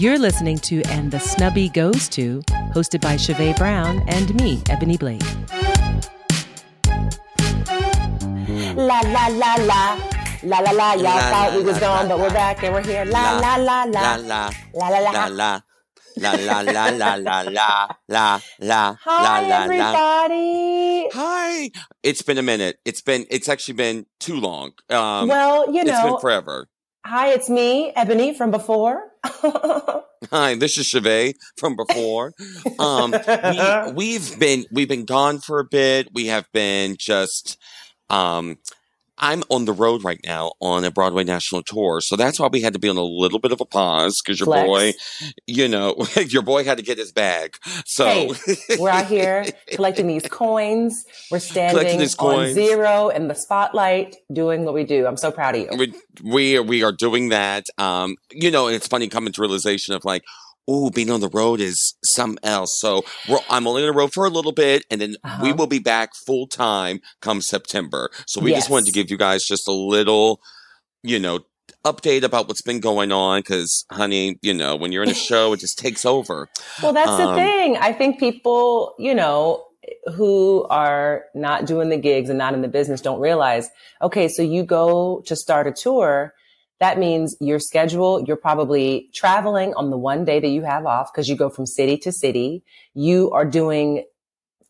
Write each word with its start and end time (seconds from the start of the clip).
You're 0.00 0.18
listening 0.18 0.56
to 0.60 0.80
And 0.84 1.10
the 1.10 1.18
Snubby 1.18 1.68
Goes 1.68 2.08
To, 2.16 2.40
hosted 2.74 3.02
by 3.02 3.16
Chevee 3.18 3.52
Brown 3.58 4.02
and 4.08 4.34
me, 4.40 4.62
Ebony 4.70 4.96
Blake. 4.96 5.20
La 8.76 9.00
la 9.00 9.26
la 9.28 9.54
la. 9.60 9.98
La 10.42 10.58
la 10.60 10.70
la, 10.70 10.92
y'all 10.94 11.02
La, 11.02 11.18
thought 11.30 11.50
la, 11.52 11.56
we 11.58 11.62
was 11.64 11.74
la, 11.74 11.80
gone, 11.80 12.08
la, 12.08 12.16
but 12.16 12.18
we're 12.22 12.30
back 12.32 12.62
and 12.62 12.72
we're 12.72 12.82
here. 12.82 13.04
La 13.04 13.40
la 13.40 13.56
la 13.56 13.84
la. 13.84 14.00
la 14.00 14.16
la 14.16 14.50
La 14.72 14.88
la 14.88 15.10
la. 15.28 15.60
la 16.16 16.32
la 16.32 16.32
la 16.32 16.60
la 16.62 16.90
la 16.90 17.14
la 17.16 17.42
la 17.42 17.42
la 17.42 17.88
la 18.08 18.40
la 18.58 18.96
Hi 19.04 19.42
la 19.42 19.48
la. 19.48 19.64
everybody. 19.64 21.08
Hi. 21.12 21.70
It's 22.02 22.22
been 22.22 22.38
a 22.38 22.42
minute. 22.42 22.78
It's 22.86 23.02
been. 23.02 23.26
It's 23.30 23.50
actually 23.50 23.74
been 23.74 24.06
too 24.18 24.40
long. 24.40 24.72
Um, 24.88 25.28
well, 25.28 25.66
you 25.70 25.84
know 25.84 25.92
it's 25.92 26.02
been 26.02 26.18
forever. 26.20 26.68
Hi, 27.04 27.32
it's 27.32 27.48
me, 27.48 27.92
Ebony 27.96 28.34
from 28.34 28.50
before. 28.50 29.10
Hi, 30.30 30.54
this 30.54 30.76
is 30.76 30.86
Chevee 30.86 31.34
from 31.56 31.74
before. 31.74 32.34
Um, 32.78 33.12
we, 33.12 33.92
we've 33.94 34.38
been 34.38 34.66
we've 34.70 34.88
been 34.88 35.06
gone 35.06 35.38
for 35.38 35.58
a 35.58 35.64
bit. 35.64 36.08
We 36.12 36.26
have 36.26 36.46
been 36.52 36.96
just. 36.98 37.58
Um, 38.10 38.58
I'm 39.20 39.44
on 39.50 39.66
the 39.66 39.72
road 39.72 40.02
right 40.02 40.20
now 40.24 40.52
on 40.60 40.84
a 40.84 40.90
Broadway 40.90 41.24
national 41.24 41.62
tour, 41.62 42.00
so 42.00 42.16
that's 42.16 42.40
why 42.40 42.48
we 42.48 42.62
had 42.62 42.72
to 42.72 42.78
be 42.78 42.88
on 42.88 42.96
a 42.96 43.02
little 43.02 43.38
bit 43.38 43.52
of 43.52 43.60
a 43.60 43.66
pause 43.66 44.20
because 44.20 44.40
your 44.40 44.46
Flex. 44.46 44.66
boy, 44.66 44.92
you 45.46 45.68
know, 45.68 45.94
your 46.28 46.42
boy 46.42 46.64
had 46.64 46.78
to 46.78 46.82
get 46.82 46.98
his 46.98 47.12
bag. 47.12 47.56
So 47.84 48.06
Hey, 48.06 48.30
we're 48.78 48.88
out 48.88 49.06
here 49.06 49.44
collecting 49.68 50.06
these 50.06 50.26
coins. 50.28 51.04
We're 51.30 51.38
standing 51.38 51.98
these 51.98 52.16
on 52.16 52.52
zero 52.54 53.08
in 53.08 53.28
the 53.28 53.34
spotlight, 53.34 54.16
doing 54.32 54.64
what 54.64 54.74
we 54.74 54.84
do. 54.84 55.06
I'm 55.06 55.18
so 55.18 55.30
proud 55.30 55.54
of 55.54 55.62
you. 55.62 55.76
we 55.76 55.94
we 56.24 56.56
are, 56.56 56.62
we 56.62 56.82
are 56.82 56.92
doing 56.92 57.28
that. 57.28 57.66
Um, 57.78 58.16
you 58.32 58.50
know, 58.50 58.66
and 58.66 58.74
it's 58.76 58.88
funny 58.88 59.08
coming 59.08 59.32
to 59.32 59.40
realization 59.40 59.94
of 59.94 60.04
like, 60.04 60.24
oh, 60.68 60.90
being 60.90 61.10
on 61.10 61.20
the 61.20 61.28
road 61.28 61.60
is 61.60 61.94
something 62.04 62.38
else. 62.44 62.78
So 62.80 63.02
we're, 63.28 63.38
I'm 63.48 63.66
only 63.66 63.82
on 63.82 63.88
the 63.88 63.94
road 63.94 64.12
for 64.12 64.24
a 64.24 64.30
little 64.30 64.52
bit, 64.52 64.84
and 64.90 65.00
then 65.00 65.10
we 65.42 65.48
Uh-huh. 65.50 65.54
will 65.56 65.66
be 65.66 65.78
back 65.80 66.10
full 66.14 66.46
time 66.46 67.00
come 67.20 67.40
September. 67.40 68.10
So 68.26 68.40
we 68.40 68.52
just 68.52 68.70
wanted 68.70 68.86
to 68.86 68.92
give 68.92 69.10
you 69.10 69.16
guys 69.16 69.44
just 69.44 69.66
a 69.68 69.72
little, 69.72 70.40
you 71.02 71.18
know. 71.18 71.40
Update 71.84 72.24
about 72.24 72.46
what's 72.48 72.60
been 72.62 72.80
going 72.80 73.10
on 73.10 73.38
because, 73.40 73.86
honey, 73.90 74.38
you 74.42 74.52
know, 74.52 74.76
when 74.76 74.92
you're 74.92 75.04
in 75.04 75.08
a 75.08 75.14
show, 75.30 75.52
it 75.54 75.60
just 75.60 75.78
takes 75.78 76.04
over. 76.04 76.48
Well, 76.82 76.92
that's 76.92 77.16
the 77.16 77.28
Um, 77.28 77.36
thing. 77.36 77.76
I 77.78 77.92
think 77.92 78.18
people, 78.18 78.94
you 78.98 79.14
know, 79.14 79.64
who 80.14 80.66
are 80.68 81.24
not 81.34 81.64
doing 81.66 81.88
the 81.88 81.96
gigs 81.96 82.28
and 82.28 82.36
not 82.38 82.52
in 82.54 82.60
the 82.60 82.68
business 82.68 83.00
don't 83.00 83.20
realize, 83.20 83.70
okay, 84.02 84.28
so 84.28 84.42
you 84.42 84.62
go 84.62 85.22
to 85.26 85.34
start 85.36 85.66
a 85.68 85.72
tour. 85.72 86.34
That 86.80 86.98
means 86.98 87.36
your 87.40 87.58
schedule, 87.58 88.24
you're 88.26 88.36
probably 88.36 89.10
traveling 89.14 89.74
on 89.74 89.90
the 89.90 89.98
one 89.98 90.24
day 90.24 90.40
that 90.40 90.48
you 90.48 90.62
have 90.62 90.86
off 90.86 91.12
because 91.12 91.28
you 91.28 91.36
go 91.36 91.50
from 91.50 91.66
city 91.66 91.98
to 91.98 92.10
city. 92.10 92.62
You 92.94 93.30
are 93.32 93.44
doing 93.44 94.04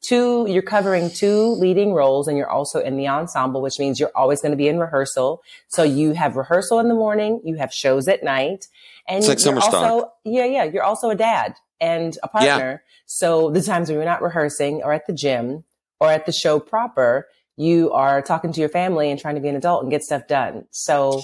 two, 0.02 0.46
you're 0.48 0.62
covering 0.62 1.10
two 1.10 1.52
leading 1.52 1.92
roles 1.92 2.26
and 2.26 2.36
you're 2.36 2.50
also 2.50 2.80
in 2.80 2.96
the 2.96 3.06
ensemble, 3.06 3.62
which 3.62 3.78
means 3.78 4.00
you're 4.00 4.10
always 4.16 4.42
going 4.42 4.50
to 4.50 4.56
be 4.56 4.66
in 4.66 4.78
rehearsal. 4.80 5.42
So 5.68 5.82
you 5.84 6.12
have 6.12 6.36
rehearsal 6.36 6.80
in 6.80 6.88
the 6.88 6.94
morning, 6.94 7.40
you 7.44 7.56
have 7.56 7.72
shows 7.72 8.08
at 8.08 8.24
night, 8.24 8.66
and 9.06 9.18
It's 9.18 9.28
like 9.28 9.38
you're 9.38 9.44
summer 9.44 9.60
stock. 9.60 9.74
also, 9.74 10.12
yeah, 10.24 10.46
yeah, 10.46 10.64
you're 10.64 10.82
also 10.82 11.10
a 11.10 11.14
dad 11.14 11.54
and 11.80 12.16
a 12.22 12.28
Yeah. 12.34 12.56
partner. 12.56 12.82
So 13.06 13.50
the 13.50 13.62
times 13.62 13.88
when 13.88 13.96
you're 13.96 14.04
not 14.04 14.22
rehearsing 14.22 14.82
or 14.82 14.92
at 14.92 15.06
the 15.06 15.12
gym 15.12 15.64
or 16.00 16.10
at 16.10 16.26
the 16.26 16.32
show 16.32 16.58
proper, 16.58 17.28
you 17.56 17.92
are 17.92 18.22
talking 18.22 18.52
to 18.52 18.60
your 18.60 18.68
family 18.68 19.10
and 19.10 19.20
trying 19.20 19.34
to 19.36 19.40
be 19.40 19.48
an 19.48 19.56
adult 19.56 19.82
and 19.82 19.90
get 19.90 20.02
stuff 20.02 20.26
done. 20.26 20.64
So 20.70 21.22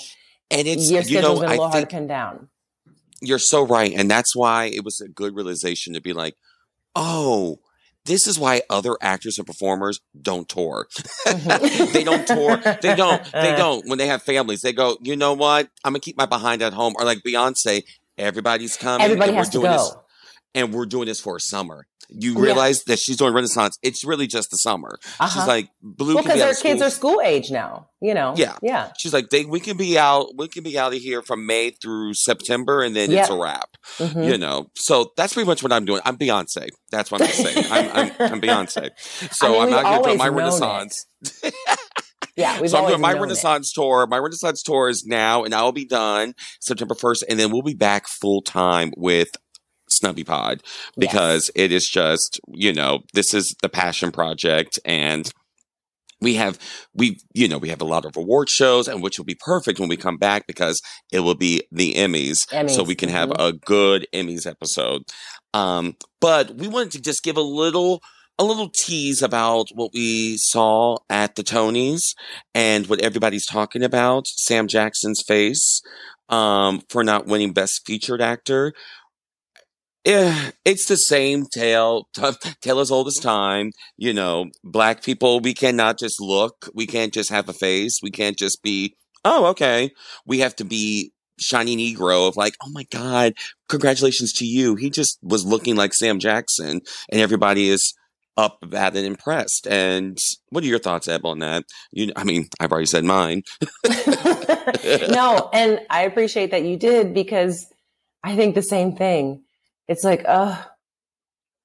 And 0.50 0.66
it's, 0.68 0.90
your 0.90 1.02
you 1.02 1.20
know, 1.20 1.34
been 1.40 1.44
a 1.44 1.50
little 1.50 1.64
I 1.64 1.70
think 1.72 1.88
to 1.90 2.06
down. 2.06 2.48
you're 3.20 3.38
so 3.38 3.66
right. 3.66 3.92
And 3.94 4.10
that's 4.10 4.34
why 4.36 4.66
it 4.66 4.84
was 4.84 5.00
a 5.00 5.08
good 5.08 5.34
realization 5.34 5.94
to 5.94 6.00
be 6.00 6.12
like, 6.12 6.34
oh, 6.94 7.58
this 8.04 8.28
is 8.28 8.38
why 8.38 8.62
other 8.70 8.96
actors 9.00 9.38
and 9.38 9.46
performers 9.46 10.00
don't 10.20 10.48
tour. 10.48 10.86
Mhm. 11.26 11.92
they 11.92 12.04
don't 12.04 12.26
tour. 12.26 12.56
They 12.80 12.94
don't. 12.96 13.24
They 13.32 13.56
don't. 13.56 13.88
When 13.88 13.98
they 13.98 14.06
have 14.06 14.22
families, 14.22 14.60
they 14.62 14.72
go, 14.72 14.96
you 15.02 15.16
know 15.16 15.32
what? 15.32 15.68
I'm 15.84 15.92
going 15.92 16.00
to 16.00 16.04
keep 16.04 16.16
my 16.16 16.26
behind 16.26 16.62
at 16.62 16.72
home. 16.72 16.94
Or 16.98 17.04
like 17.04 17.18
Beyonce, 17.26 17.82
everybody's 18.16 18.76
coming. 18.76 19.04
Everybody 19.04 19.30
and 19.30 19.36
we're 19.36 19.40
has 19.40 19.48
to 19.50 19.58
doing 19.58 19.72
go. 19.72 19.72
This, 19.72 19.96
and 20.56 20.72
we're 20.74 20.86
doing 20.86 21.06
this 21.06 21.20
for 21.20 21.36
a 21.36 21.40
summer. 21.40 21.86
You 22.08 22.34
Yeah. 22.34 22.40
realize 22.40 22.84
that 22.84 23.00
she's 23.00 23.16
doing 23.16 23.34
Renaissance. 23.34 23.78
It's 23.82 24.04
really 24.04 24.28
just 24.28 24.50
the 24.52 24.56
summer. 24.56 24.98
Uh-huh. 25.18 25.28
She's 25.28 25.48
like, 25.48 25.70
Blue 25.82 26.14
well, 26.14 26.22
be 26.22 26.28
because 26.28 26.40
out 26.40 26.48
our 26.48 26.54
kids 26.54 26.80
are 26.80 26.90
school 26.90 27.20
age 27.20 27.50
now, 27.50 27.88
you 28.00 28.14
know? 28.14 28.32
Yeah. 28.36 28.56
Yeah. 28.62 28.92
She's 28.96 29.12
like, 29.12 29.30
they, 29.30 29.44
we 29.44 29.58
can 29.58 29.76
be 29.76 29.98
out, 29.98 30.28
we 30.36 30.46
can 30.46 30.62
be 30.62 30.78
out 30.78 30.94
of 30.94 31.00
here 31.00 31.20
from 31.20 31.46
May 31.46 31.70
through 31.70 32.14
September, 32.14 32.82
and 32.82 32.94
then 32.94 33.10
it's 33.10 33.28
a 33.28 33.36
wrap. 33.36 33.70
Mhm. 33.98 34.24
You 34.30 34.38
know, 34.38 34.68
so 34.76 35.10
that's 35.16 35.34
pretty 35.34 35.48
much 35.48 35.64
what 35.64 35.72
I'm 35.72 35.84
doing. 35.84 36.00
I'm 36.04 36.16
Beyonce. 36.16 36.68
That's 36.92 37.10
what 37.10 37.22
I'm 37.22 37.28
saying. 37.28 37.66
I'm, 37.70 37.90
I'm, 37.90 38.12
I'm 38.32 38.40
Beyonce. 38.46 38.90
So 39.32 39.46
I 39.46 39.50
mean, 39.50 39.60
I'm 39.60 39.66
we've 39.68 39.76
out 39.78 39.92
here 39.94 40.02
doing 40.04 40.18
my 40.18 40.28
Renaissance. 40.28 41.06
Yeah. 42.36 42.60
We've 42.60 42.70
so 42.70 42.78
I'm 42.82 42.88
doing 42.88 43.00
my 43.00 43.12
known 43.12 43.18
it. 43.18 43.22
Renaissance 43.22 43.72
tour. 43.72 44.06
My 44.06 44.18
Renaissance 44.18 44.62
tour 44.62 44.90
is 44.90 45.06
now, 45.06 45.44
and 45.44 45.54
I'll 45.54 45.72
be 45.72 45.86
done 45.86 46.34
September 46.60 46.94
1st, 46.94 47.22
and 47.30 47.40
then 47.40 47.50
we'll 47.50 47.62
be 47.62 47.72
back 47.74 48.06
full 48.06 48.42
time 48.42 48.92
with 48.94 49.28
Snubby 49.88 50.24
Pod 50.24 50.62
because 50.98 51.50
it 51.54 51.72
is 51.72 51.88
just, 51.88 52.40
you 52.48 52.72
know, 52.72 53.00
this 53.14 53.34
is 53.34 53.54
the 53.62 53.68
passion 53.68 54.10
project 54.12 54.78
and 54.84 55.30
we 56.20 56.34
have 56.34 56.58
we 56.94 57.18
you 57.34 57.46
know 57.46 57.58
we 57.58 57.68
have 57.68 57.82
a 57.82 57.86
lot 57.86 58.04
of 58.04 58.16
award 58.16 58.48
shows 58.48 58.88
and 58.88 59.02
which 59.02 59.18
will 59.18 59.24
be 59.24 59.36
perfect 59.38 59.78
when 59.78 59.88
we 59.88 59.96
come 59.96 60.16
back 60.16 60.46
because 60.46 60.80
it 61.12 61.20
will 61.20 61.34
be 61.34 61.62
the 61.70 61.94
emmys, 61.94 62.46
so 62.70 62.82
we 62.82 62.94
can 62.94 63.08
have 63.08 63.28
mhm. 63.28 63.48
a 63.48 63.52
good 63.52 64.06
emmys 64.14 64.46
episode. 64.46 65.02
Um 65.52 65.96
but 66.20 66.56
we 66.56 66.68
wanted 66.68 66.92
to 66.92 67.00
just 67.00 67.22
give 67.22 67.36
a 67.36 67.42
little 67.42 68.00
a 68.38 68.44
little 68.44 68.68
tease 68.70 69.22
about 69.22 69.68
what 69.74 69.92
we 69.94 70.36
saw 70.36 70.98
at 71.08 71.36
the 71.36 71.42
tonys 71.42 72.14
and 72.54 72.86
what 72.86 73.00
everybody's 73.00 73.46
talking 73.46 73.82
about 73.82 74.26
sam 74.26 74.68
jackson's 74.68 75.22
face 75.26 75.80
um 76.28 76.82
for 76.90 77.02
not 77.02 77.26
winning 77.26 77.52
best 77.52 77.82
featured 77.86 78.20
actor 78.20 78.74
Eh, 80.06 80.52
it's 80.64 80.86
the 80.86 80.96
same 80.96 81.46
tale, 81.46 82.08
tale 82.60 82.78
as 82.78 82.92
old 82.92 83.08
as 83.08 83.18
time. 83.18 83.72
You 83.96 84.12
know, 84.12 84.46
black 84.62 85.02
people, 85.02 85.40
we 85.40 85.52
cannot 85.52 85.98
just 85.98 86.20
look. 86.20 86.70
We 86.72 86.86
can't 86.86 87.12
just 87.12 87.28
have 87.30 87.48
a 87.48 87.52
face. 87.52 87.98
We 88.00 88.12
can't 88.12 88.38
just 88.38 88.62
be, 88.62 88.94
oh, 89.24 89.46
okay. 89.46 89.90
We 90.24 90.38
have 90.38 90.54
to 90.56 90.64
be 90.64 91.12
shiny 91.40 91.76
Negro 91.76 92.28
of 92.28 92.36
like, 92.36 92.54
oh 92.62 92.70
my 92.70 92.84
God, 92.84 93.34
congratulations 93.68 94.32
to 94.34 94.46
you. 94.46 94.76
He 94.76 94.90
just 94.90 95.18
was 95.22 95.44
looking 95.44 95.74
like 95.74 95.92
Sam 95.92 96.20
Jackson 96.20 96.82
and 97.10 97.20
everybody 97.20 97.68
is 97.68 97.92
up 98.36 98.58
about 98.62 98.94
it 98.94 99.04
impressed. 99.04 99.66
And 99.66 100.18
what 100.50 100.62
are 100.62 100.68
your 100.68 100.78
thoughts, 100.78 101.08
Eb, 101.08 101.26
on 101.26 101.40
that? 101.40 101.64
You, 101.90 102.12
I 102.14 102.22
mean, 102.22 102.48
I've 102.60 102.70
already 102.70 102.86
said 102.86 103.04
mine. 103.04 103.42
no, 105.08 105.50
and 105.52 105.80
I 105.90 106.02
appreciate 106.02 106.52
that 106.52 106.62
you 106.62 106.76
did 106.76 107.12
because 107.12 107.66
I 108.22 108.36
think 108.36 108.54
the 108.54 108.62
same 108.62 108.94
thing. 108.94 109.42
It's 109.88 110.04
like, 110.04 110.24
oh, 110.26 110.64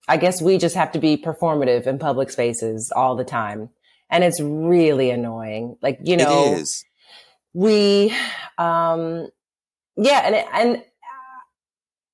I 0.08 0.18
guess 0.18 0.42
we 0.42 0.58
just 0.58 0.76
have 0.76 0.92
to 0.94 1.00
be 1.00 1.18
performative 1.18 1.88
in 1.88 2.00
public 2.00 2.30
spaces 2.32 2.92
all 2.96 3.16
the 3.16 3.24
time. 3.24 3.70
And 4.10 4.24
it's 4.24 4.42
really 4.42 5.10
annoying. 5.10 5.78
Like, 5.82 6.00
you 6.04 6.18
know, 6.18 6.54
it 6.54 6.60
is. 6.60 6.84
we, 7.54 8.14
um, 8.58 9.30
yeah, 9.96 10.22
and, 10.26 10.36
it, 10.36 10.46
and 10.54 10.84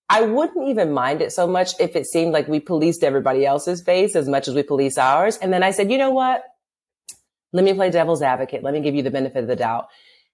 I 0.10 0.22
wouldn't 0.22 0.70
even 0.70 0.94
mind 0.94 1.22
it 1.22 1.32
so 1.32 1.48
much 1.48 1.74
if 1.80 1.96
it 1.96 2.06
seemed 2.06 2.34
like 2.34 2.48
we 2.48 2.60
policed 2.60 3.04
everybody 3.04 3.46
else's 3.46 3.82
face 3.82 4.16
as 4.16 4.28
much 4.28 4.48
as 4.48 4.56
we 4.56 4.64
police 4.64 4.98
ours. 4.98 5.38
And 5.38 5.52
then 5.52 5.64
I 5.64 5.72
said, 5.72 5.92
you 5.92 5.98
know 5.98 6.12
what? 6.12 6.44
Let 7.52 7.64
me 7.66 7.74
play 7.74 7.90
devil's 7.90 8.22
advocate. 8.22 8.64
Let 8.64 8.74
me 8.74 8.82
give 8.82 8.96
you 8.96 9.04
the 9.04 9.12
benefit 9.12 9.42
of 9.42 9.48
the 9.48 9.56
doubt. 9.56 9.88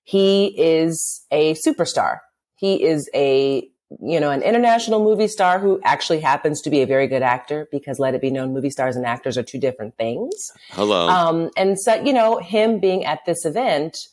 He 0.03 0.47
is 0.59 1.25
a 1.31 1.53
superstar. 1.53 2.19
He 2.55 2.83
is 2.83 3.09
a, 3.15 3.69
you 4.01 4.19
know, 4.19 4.31
an 4.31 4.41
international 4.41 5.03
movie 5.03 5.27
star 5.27 5.59
who 5.59 5.79
actually 5.83 6.19
happens 6.19 6.61
to 6.61 6.69
be 6.69 6.81
a 6.81 6.87
very 6.87 7.07
good 7.07 7.21
actor 7.21 7.67
because 7.71 7.99
let 7.99 8.13
it 8.13 8.21
be 8.21 8.31
known 8.31 8.53
movie 8.53 8.69
stars 8.69 8.95
and 8.95 9.05
actors 9.05 9.37
are 9.37 9.43
two 9.43 9.59
different 9.59 9.95
things. 9.97 10.51
Hello. 10.69 11.07
Um, 11.07 11.49
and 11.57 11.79
so, 11.79 11.95
you 11.95 12.13
know, 12.13 12.39
him 12.39 12.79
being 12.79 13.05
at 13.05 13.19
this 13.25 13.45
event 13.45 14.07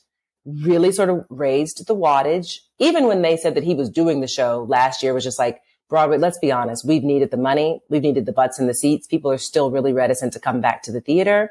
really 0.44 0.92
sort 0.92 1.10
of 1.10 1.24
raised 1.28 1.86
the 1.86 1.94
wattage. 1.94 2.58
Even 2.78 3.06
when 3.06 3.22
they 3.22 3.36
said 3.36 3.54
that 3.54 3.64
he 3.64 3.74
was 3.74 3.90
doing 3.90 4.20
the 4.20 4.28
show 4.28 4.66
last 4.68 5.02
year 5.02 5.14
was 5.14 5.24
just 5.24 5.38
like, 5.38 5.60
Broadway, 5.88 6.18
let's 6.18 6.38
be 6.38 6.52
honest, 6.52 6.86
we've 6.86 7.02
needed 7.02 7.32
the 7.32 7.36
money. 7.36 7.80
We've 7.90 8.02
needed 8.02 8.24
the 8.24 8.32
butts 8.32 8.60
in 8.60 8.68
the 8.68 8.74
seats. 8.74 9.08
People 9.08 9.30
are 9.32 9.38
still 9.38 9.72
really 9.72 9.92
reticent 9.92 10.32
to 10.34 10.40
come 10.40 10.60
back 10.60 10.82
to 10.84 10.92
the 10.92 11.00
theater. 11.00 11.50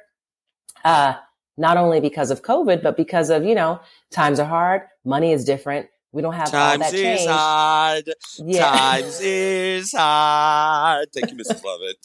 Uh, 0.83 1.15
not 1.57 1.75
only 1.75 1.99
because 1.99 2.31
of 2.31 2.41
COVID, 2.41 2.81
but 2.81 2.95
because 2.95 3.29
of, 3.29 3.43
you 3.43 3.53
know, 3.53 3.81
times 4.11 4.39
are 4.39 4.47
hard. 4.47 4.83
Money 5.03 5.33
is 5.33 5.43
different. 5.43 5.87
We 6.11 6.21
don't 6.21 6.33
have 6.33 6.47
all 6.47 6.77
Times 6.77 6.79
that 6.79 6.93
is 6.93 7.01
change. 7.01 7.29
hard. 7.29 8.13
Yeah. 8.39 8.71
Times 8.71 9.21
is 9.21 9.91
hard. 9.95 11.07
Thank 11.13 11.31
you, 11.31 11.37
Mrs. 11.37 11.63
Lovett. 11.63 11.97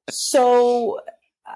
so 0.10 1.00
uh, 1.46 1.54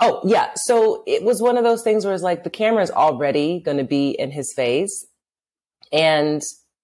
oh 0.00 0.20
yeah 0.24 0.50
so 0.56 1.02
it 1.06 1.22
was 1.22 1.42
one 1.42 1.58
of 1.58 1.62
those 1.62 1.82
things 1.82 2.04
where 2.06 2.14
it's 2.14 2.22
like 2.22 2.42
the 2.42 2.50
camera 2.50 2.82
is 2.82 2.90
already 2.90 3.60
going 3.60 3.76
to 3.76 3.84
be 3.84 4.10
in 4.10 4.30
his 4.30 4.50
face 4.56 5.06
and 5.92 6.42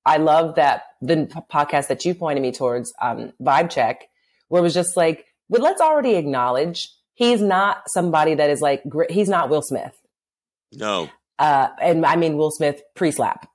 I 0.08 0.16
love 0.16 0.54
that 0.54 0.84
the 1.02 1.28
podcast 1.52 1.88
that 1.88 2.04
you 2.04 2.14
pointed 2.14 2.40
me 2.42 2.50
towards, 2.50 2.92
um, 3.00 3.32
Vibe 3.42 3.70
Check, 3.70 4.08
where 4.48 4.60
it 4.60 4.62
was 4.62 4.74
just 4.74 4.96
like, 4.96 5.26
well, 5.48 5.62
let's 5.62 5.80
already 5.80 6.14
acknowledge 6.14 6.88
he's 7.14 7.42
not 7.42 7.82
somebody 7.88 8.34
that 8.34 8.50
is 8.50 8.60
like, 8.60 8.82
he's 9.10 9.28
not 9.28 9.50
Will 9.50 9.62
Smith. 9.62 9.92
No. 10.72 11.10
Uh, 11.38 11.68
and 11.80 12.04
I 12.04 12.16
mean 12.16 12.36
Will 12.36 12.50
Smith 12.50 12.82
pre-slap. 12.94 13.48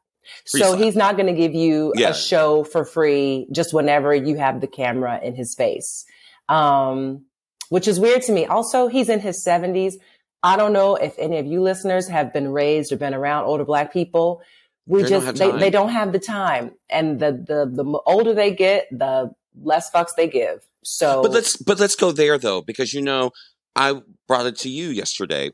So 0.45 0.77
he's 0.77 0.95
not 0.95 1.17
going 1.17 1.27
to 1.27 1.33
give 1.33 1.53
you 1.53 1.93
yeah. 1.95 2.09
a 2.09 2.13
show 2.13 2.63
for 2.63 2.85
free 2.85 3.47
just 3.51 3.73
whenever 3.73 4.13
you 4.15 4.35
have 4.35 4.61
the 4.61 4.67
camera 4.67 5.19
in 5.21 5.35
his 5.35 5.53
face. 5.53 6.05
Um, 6.49 7.25
which 7.69 7.87
is 7.87 7.99
weird 7.99 8.21
to 8.23 8.31
me. 8.31 8.45
Also, 8.45 8.87
he's 8.87 9.09
in 9.09 9.19
his 9.19 9.43
70s. 9.45 9.95
I 10.43 10.57
don't 10.57 10.73
know 10.73 10.95
if 10.95 11.17
any 11.17 11.39
of 11.39 11.45
you 11.45 11.61
listeners 11.61 12.07
have 12.09 12.33
been 12.33 12.49
raised 12.49 12.91
or 12.91 12.97
been 12.97 13.13
around 13.13 13.45
older 13.45 13.65
black 13.65 13.93
people. 13.93 14.41
We 14.85 15.03
they 15.03 15.09
just 15.09 15.35
they, 15.37 15.51
they 15.51 15.69
don't 15.69 15.89
have 15.89 16.11
the 16.11 16.19
time. 16.19 16.71
And 16.89 17.19
the 17.19 17.31
the 17.31 17.83
the 17.83 17.99
older 18.05 18.33
they 18.33 18.53
get, 18.53 18.87
the 18.91 19.33
less 19.59 19.89
fucks 19.89 20.15
they 20.17 20.27
give. 20.27 20.67
So 20.83 21.21
But 21.21 21.31
let's 21.31 21.55
but 21.55 21.79
let's 21.79 21.95
go 21.95 22.11
there 22.11 22.37
though 22.37 22.61
because 22.61 22.93
you 22.93 23.01
know 23.01 23.31
I 23.75 24.01
brought 24.27 24.45
it 24.45 24.57
to 24.59 24.69
you 24.69 24.89
yesterday 24.89 25.51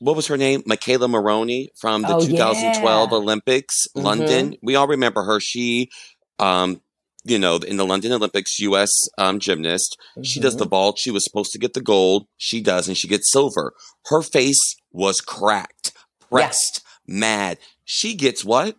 what 0.00 0.16
was 0.16 0.26
her 0.26 0.36
name? 0.36 0.62
McKayla 0.62 1.08
Maroney 1.08 1.70
from 1.78 2.02
the 2.02 2.16
oh, 2.16 2.26
2012 2.26 3.10
yeah. 3.10 3.16
Olympics, 3.16 3.86
mm-hmm. 3.88 4.04
London. 4.04 4.56
We 4.62 4.74
all 4.74 4.88
remember 4.88 5.22
her. 5.22 5.40
She, 5.40 5.90
um, 6.38 6.80
you 7.24 7.38
know, 7.38 7.56
in 7.56 7.76
the 7.76 7.84
London 7.84 8.12
Olympics, 8.12 8.58
U.S. 8.60 8.92
Um, 9.18 9.38
gymnast. 9.38 9.98
Mm-hmm. 10.12 10.22
She 10.22 10.40
does 10.40 10.56
the 10.56 10.64
mm-hmm. 10.64 10.70
vault. 10.70 10.98
She 10.98 11.10
was 11.10 11.22
supposed 11.22 11.52
to 11.52 11.58
get 11.58 11.74
the 11.74 11.82
gold. 11.82 12.26
She 12.38 12.62
does, 12.62 12.88
and 12.88 12.96
she 12.96 13.08
gets 13.08 13.30
silver. 13.30 13.74
Her 14.06 14.22
face 14.22 14.76
was 14.90 15.20
cracked, 15.20 15.92
pressed, 16.18 16.82
yeah. 17.06 17.20
mad. 17.20 17.58
She 17.84 18.14
gets 18.14 18.44
what? 18.44 18.76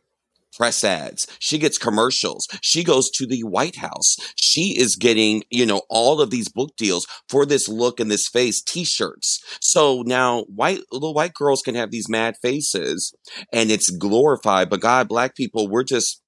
Press 0.55 0.83
ads. 0.83 1.27
She 1.39 1.57
gets 1.57 1.77
commercials. 1.77 2.47
She 2.61 2.83
goes 2.83 3.09
to 3.11 3.25
the 3.25 3.41
White 3.41 3.77
House. 3.77 4.15
She 4.35 4.77
is 4.77 4.95
getting, 4.95 5.43
you 5.49 5.65
know, 5.65 5.81
all 5.89 6.21
of 6.21 6.29
these 6.29 6.49
book 6.49 6.71
deals 6.77 7.07
for 7.29 7.45
this 7.45 7.67
look 7.67 7.99
and 7.99 8.11
this 8.11 8.27
face 8.27 8.61
t-shirts. 8.61 9.39
So 9.61 10.03
now 10.05 10.43
white, 10.43 10.81
little 10.91 11.13
white 11.13 11.33
girls 11.33 11.61
can 11.61 11.75
have 11.75 11.91
these 11.91 12.09
mad 12.09 12.35
faces 12.41 13.13
and 13.51 13.71
it's 13.71 13.89
glorified. 13.89 14.69
But 14.69 14.81
God, 14.81 15.07
black 15.07 15.35
people, 15.35 15.69
we're 15.69 15.83
just, 15.83 16.21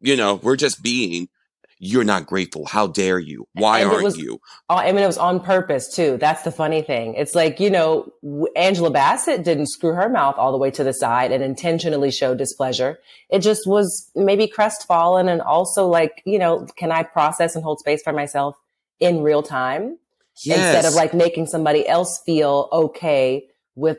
you 0.00 0.16
know, 0.16 0.34
we're 0.36 0.56
just 0.56 0.82
being 0.82 1.28
you're 1.78 2.04
not 2.04 2.26
grateful. 2.26 2.66
How 2.66 2.88
dare 2.88 3.18
you? 3.18 3.46
Why 3.52 3.80
and 3.80 3.90
aren't 3.90 4.04
was, 4.04 4.18
you? 4.18 4.40
I 4.68 4.90
mean, 4.90 5.04
it 5.04 5.06
was 5.06 5.18
on 5.18 5.40
purpose 5.40 5.94
too. 5.94 6.16
That's 6.18 6.42
the 6.42 6.50
funny 6.50 6.82
thing. 6.82 7.14
It's 7.14 7.34
like, 7.34 7.60
you 7.60 7.70
know, 7.70 8.12
Angela 8.56 8.90
Bassett 8.90 9.44
didn't 9.44 9.68
screw 9.68 9.94
her 9.94 10.08
mouth 10.08 10.36
all 10.38 10.50
the 10.50 10.58
way 10.58 10.70
to 10.72 10.82
the 10.82 10.92
side 10.92 11.30
and 11.30 11.42
intentionally 11.42 12.10
show 12.10 12.34
displeasure. 12.34 12.98
It 13.30 13.40
just 13.40 13.66
was 13.66 14.10
maybe 14.16 14.48
crestfallen 14.48 15.28
and 15.28 15.40
also 15.40 15.86
like, 15.86 16.22
you 16.24 16.38
know, 16.38 16.66
can 16.76 16.90
I 16.90 17.04
process 17.04 17.54
and 17.54 17.62
hold 17.62 17.78
space 17.78 18.02
for 18.02 18.12
myself 18.12 18.56
in 18.98 19.22
real 19.22 19.42
time? 19.42 19.98
Yes. 20.44 20.74
Instead 20.74 20.88
of 20.88 20.94
like 20.94 21.14
making 21.14 21.46
somebody 21.46 21.86
else 21.86 22.20
feel 22.24 22.68
okay 22.72 23.46
with, 23.76 23.98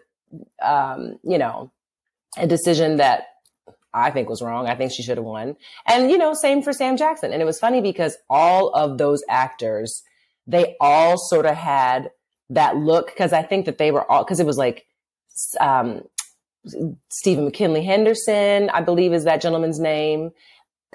um, 0.62 1.18
you 1.24 1.38
know, 1.38 1.72
a 2.38 2.46
decision 2.46 2.98
that 2.98 3.28
I 3.94 4.12
think 4.12 4.30
was 4.30 4.42
wrong. 4.42 4.68
I 4.68 4.76
think 4.76 4.92
she 4.92 5.04
should 5.04 5.18
have 5.18 5.26
won. 5.26 5.56
And, 5.88 6.12
you 6.12 6.18
know, 6.18 6.34
same 6.34 6.62
for 6.62 6.74
Sam 6.74 6.98
Jackson. 6.98 7.34
And 7.34 7.42
it 7.42 7.46
was 7.46 7.60
funny 7.60 7.82
because 7.82 8.18
all 8.30 8.70
of 8.70 8.98
those 8.98 9.24
actors, 9.30 10.04
they 10.46 10.76
all 10.80 11.18
sort 11.18 11.46
of 11.46 11.56
had 11.56 12.12
that 12.50 12.78
look 12.78 13.08
because 13.08 13.34
I 13.34 13.42
think 13.42 13.66
that 13.66 13.78
they 13.78 13.92
were 13.92 14.10
all, 14.10 14.24
because 14.24 14.40
it 14.40 14.46
was 14.46 14.58
like, 14.58 14.86
um, 15.60 16.04
Stephen 17.10 17.46
McKinley 17.46 17.84
Henderson, 17.84 18.70
I 18.70 18.82
believe 18.82 19.14
is 19.14 19.24
that 19.24 19.42
gentleman's 19.42 19.80
name. 19.80 20.32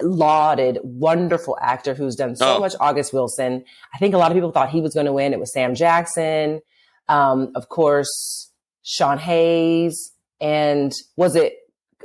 Lauded, 0.01 0.79
wonderful 0.83 1.57
actor 1.61 1.93
who's 1.93 2.15
done 2.15 2.35
so 2.35 2.57
oh. 2.57 2.59
much. 2.59 2.75
August 2.79 3.13
Wilson. 3.13 3.63
I 3.93 3.97
think 3.97 4.13
a 4.13 4.17
lot 4.17 4.29
of 4.29 4.35
people 4.35 4.51
thought 4.51 4.69
he 4.69 4.81
was 4.81 4.93
going 4.93 5.05
to 5.05 5.13
win. 5.13 5.33
It 5.33 5.39
was 5.39 5.53
Sam 5.53 5.73
Jackson. 5.73 6.61
Um, 7.07 7.51
of 7.55 7.69
course, 7.69 8.51
Sean 8.83 9.17
Hayes. 9.17 10.11
And 10.41 10.91
was 11.15 11.35
it, 11.35 11.53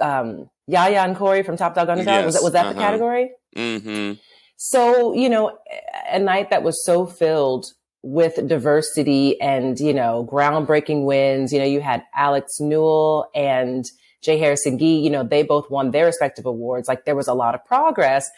um, 0.01 0.51
Yahya 0.67 1.01
and 1.01 1.17
Corey 1.17 1.43
from 1.43 1.57
Top 1.57 1.75
Dog 1.75 1.89
Underdog. 1.89 2.07
Yes. 2.07 2.25
Was 2.25 2.35
that 2.35 2.43
was 2.43 2.53
that 2.53 2.67
uh-huh. 2.67 2.73
the 2.75 2.81
category? 2.81 3.31
Mm-hmm. 3.57 4.13
So 4.57 5.13
you 5.15 5.29
know, 5.29 5.59
a 6.11 6.19
night 6.19 6.51
that 6.51 6.63
was 6.63 6.85
so 6.85 7.07
filled 7.07 7.67
with 8.03 8.47
diversity 8.47 9.41
and 9.41 9.79
you 9.79 9.93
know 9.93 10.29
groundbreaking 10.31 11.05
wins. 11.05 11.53
You 11.53 11.59
know, 11.59 11.65
you 11.65 11.81
had 11.81 12.05
Alex 12.15 12.61
Newell 12.61 13.31
and 13.35 13.85
J. 14.23 14.39
Harrison 14.39 14.77
Ghee. 14.77 15.01
You 15.01 15.11
know, 15.11 15.25
they 15.25 15.43
both 15.43 15.71
won 15.71 15.91
their 15.91 16.07
respective 16.07 16.47
awards. 16.47 16.89
Like 16.89 17.05
there 17.05 17.17
was 17.17 17.29
a 17.29 17.35
lot 17.35 17.55
of 17.55 17.65
progress. 17.65 18.31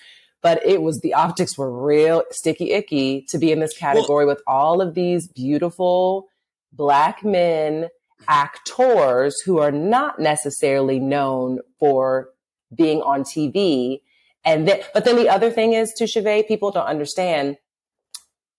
But 0.43 0.67
it 0.67 0.83
was 0.83 1.01
the 1.01 1.15
optics 1.15 1.57
were 1.57 1.71
real 1.71 2.25
sticky 2.33 2.73
icky 2.73 3.25
to 3.29 3.39
be 3.39 3.53
in 3.53 3.61
this 3.61 3.79
category 3.79 4.27
well, 4.27 4.35
with 4.35 4.43
all 4.47 4.81
of 4.81 4.95
these 4.95 5.29
beautiful 5.29 6.27
black 6.73 7.25
men 7.25 7.89
actors 8.29 9.41
who 9.41 9.59
are 9.59 9.73
not 9.73 10.19
necessarily 10.19 10.99
known 10.99 11.61
for 11.79 12.31
being 12.75 13.01
on 13.03 13.23
TV. 13.23 14.01
And 14.45 14.67
then, 14.67 14.81
but 14.95 15.05
then 15.05 15.17
the 15.17 15.29
other 15.29 15.51
thing 15.51 15.73
is 15.73 15.93
to 15.95 16.07
Cheve, 16.07 16.47
people 16.47 16.71
don't 16.71 16.87
understand. 16.87 17.57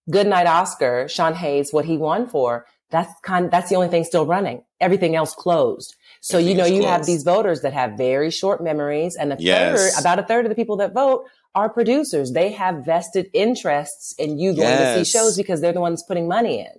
Good 0.09 0.27
night, 0.27 0.47
Oscar, 0.47 1.07
Sean 1.07 1.33
Hayes, 1.35 1.71
what 1.71 1.85
he 1.85 1.97
won 1.97 2.27
for, 2.27 2.65
that's 2.89 3.11
kind, 3.23 3.49
that's 3.49 3.69
the 3.69 3.75
only 3.75 3.87
thing 3.87 4.03
still 4.03 4.25
running. 4.25 4.63
Everything 4.79 5.15
else 5.15 5.33
closed. 5.33 5.95
So, 6.25 6.37
you 6.37 6.55
know, 6.55 6.63
you 6.63 6.79
closed. 6.79 6.87
have 6.87 7.05
these 7.05 7.23
voters 7.23 7.63
that 7.63 7.73
have 7.73 7.97
very 7.97 8.31
short 8.31 8.63
memories 8.63 9.17
and 9.19 9.33
a 9.33 9.35
yes. 9.37 9.77
third, 9.77 9.99
about 9.99 10.19
a 10.19 10.23
third 10.23 10.45
of 10.45 10.49
the 10.49 10.55
people 10.55 10.77
that 10.77 10.93
vote 10.93 11.25
are 11.53 11.67
producers. 11.67 12.31
They 12.31 12.53
have 12.53 12.85
vested 12.85 13.29
interests 13.33 14.15
in 14.17 14.39
you 14.39 14.53
going 14.53 14.69
yes. 14.69 14.97
to 14.97 15.03
see 15.03 15.11
shows 15.11 15.35
because 15.35 15.59
they're 15.59 15.73
the 15.73 15.81
ones 15.81 16.01
putting 16.07 16.29
money 16.29 16.61
in. 16.61 16.71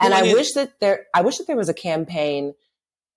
And 0.00 0.12
I 0.12 0.22
wish 0.34 0.54
that 0.54 0.80
there, 0.80 1.06
I 1.14 1.20
wish 1.20 1.38
that 1.38 1.46
there 1.46 1.56
was 1.56 1.68
a 1.68 1.74
campaign 1.74 2.54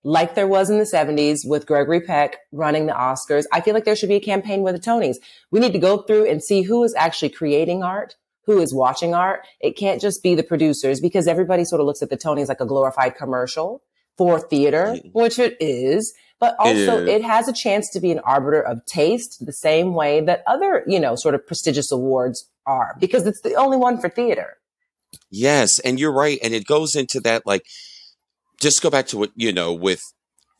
like 0.04 0.36
there 0.36 0.46
was 0.46 0.70
in 0.70 0.78
the 0.78 0.84
70s 0.84 1.40
with 1.44 1.66
Gregory 1.66 2.00
Peck 2.00 2.36
running 2.52 2.86
the 2.86 2.92
Oscars. 2.92 3.44
I 3.52 3.60
feel 3.60 3.74
like 3.74 3.84
there 3.84 3.96
should 3.96 4.10
be 4.10 4.14
a 4.14 4.20
campaign 4.20 4.62
with 4.62 4.76
the 4.76 4.80
Tonys. 4.80 5.16
We 5.50 5.58
need 5.58 5.72
to 5.72 5.80
go 5.80 6.02
through 6.02 6.30
and 6.30 6.40
see 6.40 6.62
who 6.62 6.84
is 6.84 6.94
actually 6.94 7.30
creating 7.30 7.82
art, 7.82 8.14
who 8.46 8.60
is 8.60 8.72
watching 8.72 9.12
art. 9.12 9.44
It 9.60 9.76
can't 9.76 10.00
just 10.00 10.22
be 10.22 10.36
the 10.36 10.44
producers 10.44 11.00
because 11.00 11.26
everybody 11.26 11.64
sort 11.64 11.80
of 11.80 11.86
looks 11.88 12.00
at 12.00 12.10
the 12.10 12.16
Tonys 12.16 12.46
like 12.46 12.60
a 12.60 12.66
glorified 12.66 13.16
commercial 13.16 13.82
for 14.16 14.40
theater, 14.40 14.96
which 15.12 15.38
it 15.38 15.56
is. 15.60 16.14
But 16.40 16.56
also 16.58 17.02
it, 17.02 17.08
it 17.08 17.24
has 17.24 17.48
a 17.48 17.52
chance 17.52 17.88
to 17.90 18.00
be 18.00 18.10
an 18.10 18.18
arbiter 18.18 18.60
of 18.60 18.84
taste 18.86 19.46
the 19.46 19.52
same 19.52 19.94
way 19.94 20.20
that 20.20 20.42
other, 20.46 20.84
you 20.86 21.00
know, 21.00 21.14
sort 21.14 21.34
of 21.34 21.46
prestigious 21.46 21.90
awards 21.90 22.50
are 22.66 22.96
because 22.98 23.26
it's 23.26 23.40
the 23.40 23.54
only 23.54 23.76
one 23.76 23.98
for 23.98 24.08
theater. 24.08 24.58
Yes, 25.30 25.78
and 25.78 25.98
you're 25.98 26.12
right. 26.12 26.38
And 26.42 26.52
it 26.52 26.66
goes 26.66 26.96
into 26.96 27.20
that, 27.20 27.46
like, 27.46 27.64
just 28.60 28.82
go 28.82 28.90
back 28.90 29.06
to 29.08 29.18
what, 29.18 29.30
you 29.36 29.52
know, 29.52 29.72
with 29.72 30.02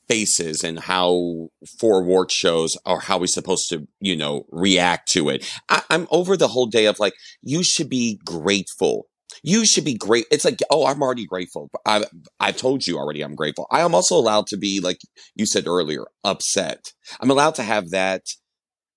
faces 0.09 0.63
and 0.63 0.79
how 0.79 1.49
for 1.79 2.01
award 2.01 2.31
shows 2.31 2.77
or 2.85 3.01
how 3.01 3.19
we're 3.19 3.27
supposed 3.27 3.69
to, 3.71 3.87
you 4.01 4.17
know, 4.17 4.47
react 4.51 5.11
to 5.11 5.29
it. 5.29 5.51
I, 5.69 5.83
I'm 5.91 6.07
over 6.11 6.37
the 6.37 6.49
whole 6.49 6.67
day 6.67 6.87
of 6.87 6.99
like, 6.99 7.15
you 7.43 7.63
should 7.63 7.89
be 7.89 8.21
grateful. 8.25 9.07
You 9.47 9.67
should 9.67 9.85
be 9.85 9.95
great. 9.95 10.25
It's 10.31 10.47
like, 10.47 10.61
oh, 10.71 10.87
I'm 10.87 11.03
already 11.03 11.27
grateful. 11.27 11.71
I've 11.85 12.07
I've 12.41 12.57
told 12.57 12.87
you 12.87 12.97
already 12.97 13.21
I'm 13.21 13.35
grateful. 13.35 13.67
I 13.71 13.83
am 13.83 13.95
also 13.95 14.17
allowed 14.17 14.47
to 14.49 14.57
be, 14.57 14.81
like 14.81 15.01
you 15.35 15.45
said 15.45 15.67
earlier, 15.67 16.07
upset. 16.25 16.93
I'm 17.21 17.31
allowed 17.31 17.55
to 17.57 17.63
have 17.63 17.91
that. 17.91 18.23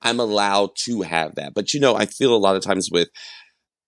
I'm 0.02 0.22
allowed 0.22 0.70
to 0.86 1.02
have 1.02 1.36
that. 1.36 1.54
But 1.54 1.74
you 1.74 1.82
know, 1.82 1.98
I 1.98 2.06
feel 2.06 2.34
a 2.34 2.38
lot 2.38 2.56
of 2.56 2.64
times 2.64 2.88
with, 2.90 3.10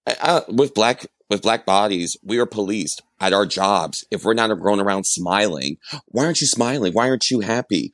uh, 0.06 0.42
with 0.50 0.74
black 0.74 1.08
with 1.30 1.42
black 1.42 1.66
bodies, 1.66 2.18
we 2.24 2.39
are 2.39 2.46
policed 2.46 3.04
at 3.22 3.32
our 3.32 3.46
jobs. 3.46 4.06
If 4.12 4.25
we're 4.25 4.34
not 4.34 4.54
going 4.60 4.82
around 4.82 5.06
smiling, 5.06 5.78
why 6.08 6.25
aren't 6.25 6.42
you 6.42 6.48
smiling? 6.48 6.92
Why 6.92 7.08
aren't 7.08 7.32
you 7.32 7.39
happy? 7.39 7.94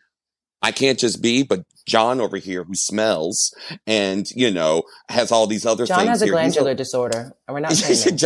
I 0.64 0.72
can't 0.72 0.98
just 0.98 1.22
be, 1.22 1.44
but 1.44 1.62
John 1.86 2.20
over 2.20 2.38
here 2.38 2.64
who 2.64 2.76
smells 2.76 3.54
and, 3.86 4.30
you 4.32 4.52
know, 4.52 4.84
has 5.10 5.32
all 5.32 5.48
these 5.48 5.66
other 5.66 5.86
John 5.86 5.98
things. 5.98 6.06
John 6.06 6.12
has 6.14 6.22
a 6.22 6.28
glandular 6.28 6.74
disorder. 6.74 7.34
And 7.48 7.54
we're 7.54 7.60
not 7.60 7.74
saying 7.74 8.20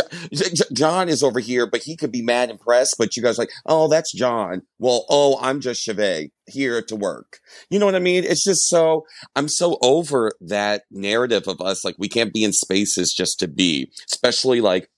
John 0.72 1.08
is 1.08 1.22
over 1.22 1.40
here, 1.40 1.66
but 1.66 1.82
he 1.82 1.96
could 1.96 2.12
be 2.12 2.22
mad 2.22 2.50
and 2.50 2.60
pressed, 2.60 2.96
but 2.98 3.16
you 3.16 3.22
guys 3.22 3.38
like, 3.38 3.50
oh, 3.66 3.88
that's 3.88 4.12
John. 4.12 4.62
Well, 4.78 5.04
oh, 5.08 5.38
I'm 5.40 5.60
just 5.60 5.82
Cheve 5.82 6.30
here 6.46 6.82
to 6.82 6.96
work. 6.96 7.40
You 7.68 7.78
know 7.78 7.86
what 7.86 7.94
I 7.94 8.00
mean? 8.00 8.24
It's 8.24 8.44
just 8.44 8.68
so, 8.68 9.06
I'm 9.36 9.48
so 9.48 9.78
over 9.82 10.32
that 10.40 10.84
narrative 10.90 11.46
of 11.46 11.60
us. 11.60 11.84
Like 11.84 11.96
we 11.98 12.08
can't 12.08 12.32
be 12.32 12.44
in 12.44 12.52
spaces 12.52 13.12
just 13.12 13.38
to 13.40 13.48
be, 13.48 13.90
especially 14.10 14.60
like 14.60 14.90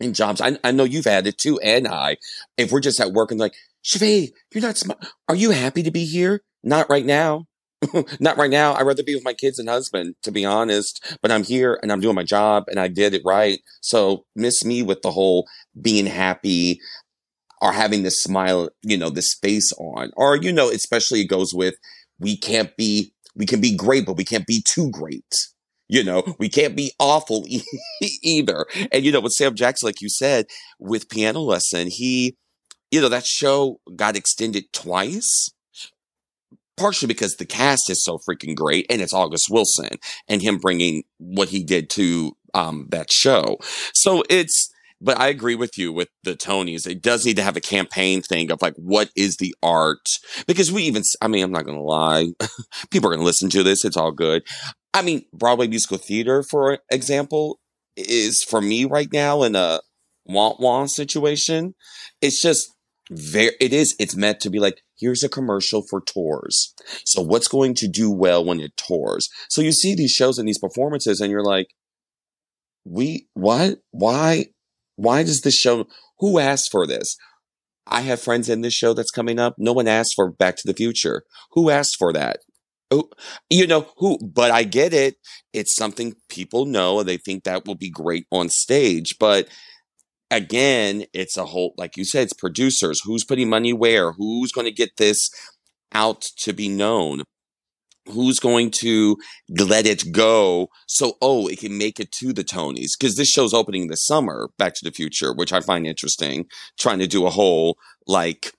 in 0.00 0.12
jobs. 0.12 0.40
I, 0.40 0.58
I 0.62 0.70
know 0.72 0.84
you've 0.84 1.04
had 1.06 1.26
it 1.26 1.38
too, 1.38 1.58
and 1.60 1.88
I. 1.88 2.16
If 2.56 2.72
we're 2.72 2.80
just 2.80 3.00
at 3.00 3.12
work 3.12 3.30
and 3.30 3.40
like, 3.40 3.54
Cheve, 3.82 4.30
you're 4.52 4.62
not. 4.62 4.76
Sm- 4.76 4.92
Are 5.28 5.34
you 5.34 5.50
happy 5.50 5.82
to 5.82 5.90
be 5.90 6.04
here? 6.04 6.42
Not 6.62 6.90
right 6.90 7.04
now. 7.04 7.46
not 8.20 8.36
right 8.36 8.50
now. 8.50 8.74
I'd 8.74 8.86
rather 8.86 9.02
be 9.02 9.14
with 9.14 9.24
my 9.24 9.34
kids 9.34 9.58
and 9.58 9.68
husband, 9.68 10.14
to 10.22 10.32
be 10.32 10.44
honest. 10.44 11.16
But 11.22 11.30
I'm 11.30 11.44
here 11.44 11.78
and 11.82 11.92
I'm 11.92 12.00
doing 12.00 12.14
my 12.14 12.22
job 12.22 12.64
and 12.68 12.80
I 12.80 12.88
did 12.88 13.14
it 13.14 13.22
right. 13.24 13.60
So 13.80 14.24
miss 14.34 14.64
me 14.64 14.82
with 14.82 15.02
the 15.02 15.10
whole 15.10 15.46
being 15.80 16.06
happy 16.06 16.80
or 17.60 17.72
having 17.72 18.02
this 18.02 18.22
smile, 18.22 18.68
you 18.82 18.96
know, 18.96 19.10
this 19.10 19.34
face 19.34 19.72
on. 19.78 20.10
Or, 20.16 20.36
you 20.36 20.52
know, 20.52 20.70
especially 20.70 21.20
it 21.20 21.28
goes 21.28 21.54
with 21.54 21.74
we 22.18 22.36
can't 22.36 22.74
be 22.76 23.12
we 23.34 23.44
can 23.44 23.60
be 23.60 23.76
great, 23.76 24.06
but 24.06 24.16
we 24.16 24.24
can't 24.24 24.46
be 24.46 24.62
too 24.66 24.90
great. 24.90 25.34
You 25.88 26.02
know, 26.02 26.24
we 26.38 26.48
can't 26.48 26.76
be 26.76 26.92
awful 26.98 27.44
e- 27.46 27.62
either. 28.22 28.66
And 28.90 29.04
you 29.04 29.12
know, 29.12 29.20
with 29.20 29.32
Sam 29.32 29.54
Jackson, 29.54 29.86
like 29.86 30.00
you 30.00 30.08
said, 30.08 30.46
with 30.78 31.08
piano 31.08 31.40
lesson, 31.40 31.88
he, 31.88 32.36
you 32.90 33.00
know, 33.00 33.08
that 33.10 33.26
show 33.26 33.80
got 33.94 34.16
extended 34.16 34.72
twice 34.72 35.50
partially 36.76 37.08
because 37.08 37.36
the 37.36 37.46
cast 37.46 37.90
is 37.90 38.04
so 38.04 38.18
freaking 38.18 38.54
great 38.54 38.86
and 38.90 39.00
it's 39.00 39.14
August 39.14 39.48
Wilson 39.50 39.98
and 40.28 40.42
him 40.42 40.58
bringing 40.58 41.04
what 41.18 41.48
he 41.48 41.62
did 41.62 41.90
to 41.90 42.36
um, 42.54 42.86
that 42.90 43.12
show. 43.12 43.58
So 43.92 44.22
it's, 44.28 44.72
but 45.00 45.18
I 45.18 45.28
agree 45.28 45.54
with 45.54 45.76
you 45.76 45.92
with 45.92 46.08
the 46.24 46.34
Tonys. 46.34 46.86
It 46.86 47.02
does 47.02 47.26
need 47.26 47.36
to 47.36 47.42
have 47.42 47.56
a 47.56 47.60
campaign 47.60 48.22
thing 48.22 48.50
of 48.50 48.62
like, 48.62 48.74
what 48.76 49.10
is 49.14 49.36
the 49.36 49.54
art? 49.62 50.08
Because 50.46 50.72
we 50.72 50.84
even, 50.84 51.02
I 51.20 51.28
mean, 51.28 51.44
I'm 51.44 51.52
not 51.52 51.66
going 51.66 51.76
to 51.76 51.82
lie. 51.82 52.28
People 52.90 53.08
are 53.08 53.14
going 53.14 53.20
to 53.20 53.26
listen 53.26 53.50
to 53.50 53.62
this. 53.62 53.84
It's 53.84 53.96
all 53.96 54.12
good. 54.12 54.42
I 54.94 55.02
mean, 55.02 55.26
Broadway 55.34 55.68
musical 55.68 55.98
theater, 55.98 56.42
for 56.42 56.78
example, 56.90 57.60
is 57.96 58.42
for 58.42 58.60
me 58.60 58.86
right 58.86 59.12
now 59.12 59.42
in 59.42 59.54
a 59.54 59.80
want 60.24 60.60
want 60.60 60.90
situation. 60.90 61.74
It's 62.22 62.40
just 62.40 62.68
very, 63.10 63.52
it 63.60 63.74
is, 63.74 63.94
it's 63.98 64.16
meant 64.16 64.40
to 64.40 64.50
be 64.50 64.58
like, 64.58 64.82
here's 64.98 65.22
a 65.22 65.28
commercial 65.28 65.82
for 65.82 66.00
tours. 66.00 66.74
So 67.04 67.22
what's 67.22 67.48
going 67.48 67.74
to 67.76 67.88
do 67.88 68.10
well 68.10 68.44
when 68.44 68.60
it 68.60 68.76
tours? 68.76 69.28
So 69.48 69.60
you 69.60 69.72
see 69.72 69.94
these 69.94 70.12
shows 70.12 70.38
and 70.38 70.48
these 70.48 70.58
performances 70.58 71.20
and 71.20 71.30
you're 71.30 71.44
like, 71.44 71.68
we, 72.84 73.28
what, 73.34 73.78
why, 73.90 74.46
why 74.96 75.22
does 75.22 75.40
this 75.42 75.56
show, 75.56 75.86
who 76.18 76.38
asked 76.38 76.70
for 76.70 76.86
this? 76.86 77.16
I 77.86 78.00
have 78.00 78.20
friends 78.20 78.48
in 78.48 78.62
this 78.62 78.74
show 78.74 78.94
that's 78.94 79.10
coming 79.10 79.38
up. 79.38 79.54
No 79.58 79.72
one 79.72 79.86
asked 79.86 80.14
for 80.16 80.30
Back 80.30 80.56
to 80.56 80.66
the 80.66 80.74
Future. 80.74 81.22
Who 81.52 81.70
asked 81.70 81.96
for 81.98 82.12
that? 82.12 82.40
You 83.50 83.66
know 83.66 83.88
who, 83.98 84.18
but 84.18 84.50
I 84.50 84.62
get 84.62 84.94
it. 84.94 85.16
It's 85.52 85.74
something 85.74 86.14
people 86.28 86.66
know 86.66 87.00
and 87.00 87.08
they 87.08 87.16
think 87.16 87.44
that 87.44 87.66
will 87.66 87.74
be 87.74 87.90
great 87.90 88.26
on 88.30 88.48
stage. 88.48 89.16
But 89.18 89.48
again, 90.30 91.04
it's 91.12 91.36
a 91.36 91.46
whole, 91.46 91.74
like 91.76 91.96
you 91.96 92.04
said, 92.04 92.24
it's 92.24 92.32
producers. 92.32 93.02
Who's 93.04 93.24
putting 93.24 93.48
money 93.48 93.72
where? 93.72 94.12
Who's 94.12 94.52
going 94.52 94.66
to 94.66 94.72
get 94.72 94.96
this 94.96 95.30
out 95.92 96.22
to 96.38 96.52
be 96.52 96.68
known? 96.68 97.22
Who's 98.08 98.38
going 98.38 98.70
to 98.72 99.16
let 99.48 99.84
it 99.84 100.12
go 100.12 100.68
so, 100.86 101.16
oh, 101.20 101.48
it 101.48 101.58
can 101.58 101.76
make 101.76 101.98
it 101.98 102.12
to 102.12 102.32
the 102.32 102.44
Tonys? 102.44 102.92
Because 102.98 103.16
this 103.16 103.28
show's 103.28 103.52
opening 103.52 103.88
this 103.88 104.06
summer, 104.06 104.48
Back 104.58 104.74
to 104.74 104.84
the 104.84 104.92
Future, 104.92 105.32
which 105.32 105.52
I 105.52 105.60
find 105.60 105.86
interesting, 105.86 106.46
trying 106.78 107.00
to 107.00 107.08
do 107.08 107.26
a 107.26 107.30
whole, 107.30 107.76
like, 108.06 108.52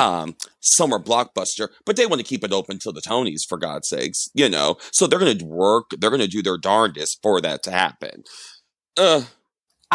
um, 0.00 0.34
summer 0.58 0.98
blockbuster, 0.98 1.68
but 1.86 1.94
they 1.94 2.06
want 2.06 2.20
to 2.20 2.26
keep 2.26 2.42
it 2.42 2.52
open 2.52 2.80
till 2.80 2.92
the 2.92 3.00
Tonys, 3.00 3.46
for 3.48 3.58
God's 3.58 3.88
sakes, 3.88 4.28
you 4.34 4.48
know. 4.48 4.76
So 4.90 5.06
they're 5.06 5.20
going 5.20 5.38
to 5.38 5.44
work, 5.44 5.90
they're 5.96 6.10
going 6.10 6.20
to 6.20 6.26
do 6.26 6.42
their 6.42 6.58
darndest 6.58 7.20
for 7.22 7.40
that 7.40 7.62
to 7.64 7.70
happen. 7.70 8.24
Uh, 8.96 9.22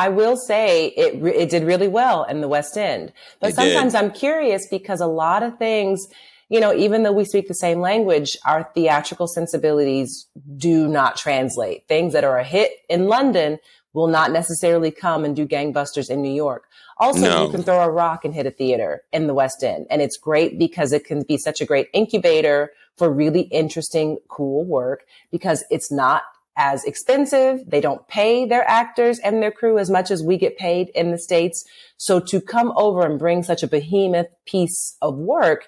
I 0.05 0.07
will 0.09 0.37
say 0.37 0.87
it 1.03 1.11
it 1.43 1.49
did 1.49 1.63
really 1.63 1.87
well 1.87 2.23
in 2.23 2.39
the 2.41 2.47
West 2.47 2.77
End. 2.77 3.11
But 3.41 3.49
It 3.51 3.55
sometimes 3.55 3.91
did. 3.93 3.99
I'm 3.99 4.11
curious 4.11 4.67
because 4.67 5.01
a 5.01 5.07
lot 5.07 5.43
of 5.43 5.57
things, 5.57 6.07
you 6.47 6.59
know, 6.59 6.73
even 6.73 7.03
though 7.03 7.11
we 7.21 7.25
speak 7.25 7.47
the 7.47 7.53
same 7.67 7.79
language, 7.81 8.37
our 8.45 8.61
theatrical 8.75 9.27
sensibilities 9.27 10.27
do 10.57 10.87
not 10.87 11.17
translate. 11.17 11.87
Things 11.87 12.13
that 12.13 12.23
are 12.23 12.37
a 12.37 12.43
hit 12.43 12.71
in 12.89 13.07
London 13.07 13.59
will 13.93 14.07
not 14.07 14.31
necessarily 14.31 14.91
come 14.91 15.25
and 15.25 15.35
do 15.35 15.45
gangbusters 15.47 16.09
in 16.09 16.21
New 16.21 16.35
York. 16.45 16.63
Also, 16.97 17.21
No. 17.29 17.45
you 17.45 17.51
can 17.51 17.63
throw 17.63 17.81
a 17.81 17.89
rock 17.89 18.23
and 18.23 18.33
hit 18.33 18.45
a 18.45 18.51
theater 18.51 19.03
in 19.11 19.27
the 19.27 19.33
West 19.33 19.63
End. 19.63 19.85
And 19.89 20.01
it's 20.01 20.17
great 20.17 20.57
because 20.59 20.93
it 20.93 21.03
can 21.05 21.23
be 21.23 21.37
such 21.37 21.59
a 21.61 21.65
great 21.65 21.87
incubator 21.93 22.71
for 22.97 23.09
really 23.09 23.43
interesting, 23.63 24.17
cool 24.27 24.63
work 24.65 24.99
because 25.31 25.63
it's 25.69 25.91
not 25.91 26.23
as 26.57 26.83
expensive. 26.83 27.61
They 27.67 27.81
don't 27.81 28.07
pay 28.07 28.45
their 28.45 28.67
actors 28.67 29.19
and 29.19 29.41
their 29.41 29.51
crew 29.51 29.77
as 29.77 29.89
much 29.89 30.11
as 30.11 30.23
we 30.23 30.37
get 30.37 30.57
paid 30.57 30.89
in 30.95 31.11
the 31.11 31.17
States. 31.17 31.63
So 31.97 32.19
to 32.19 32.41
come 32.41 32.73
over 32.75 33.05
and 33.05 33.17
bring 33.17 33.43
such 33.43 33.63
a 33.63 33.67
behemoth 33.67 34.27
piece 34.45 34.97
of 35.01 35.15
work 35.15 35.67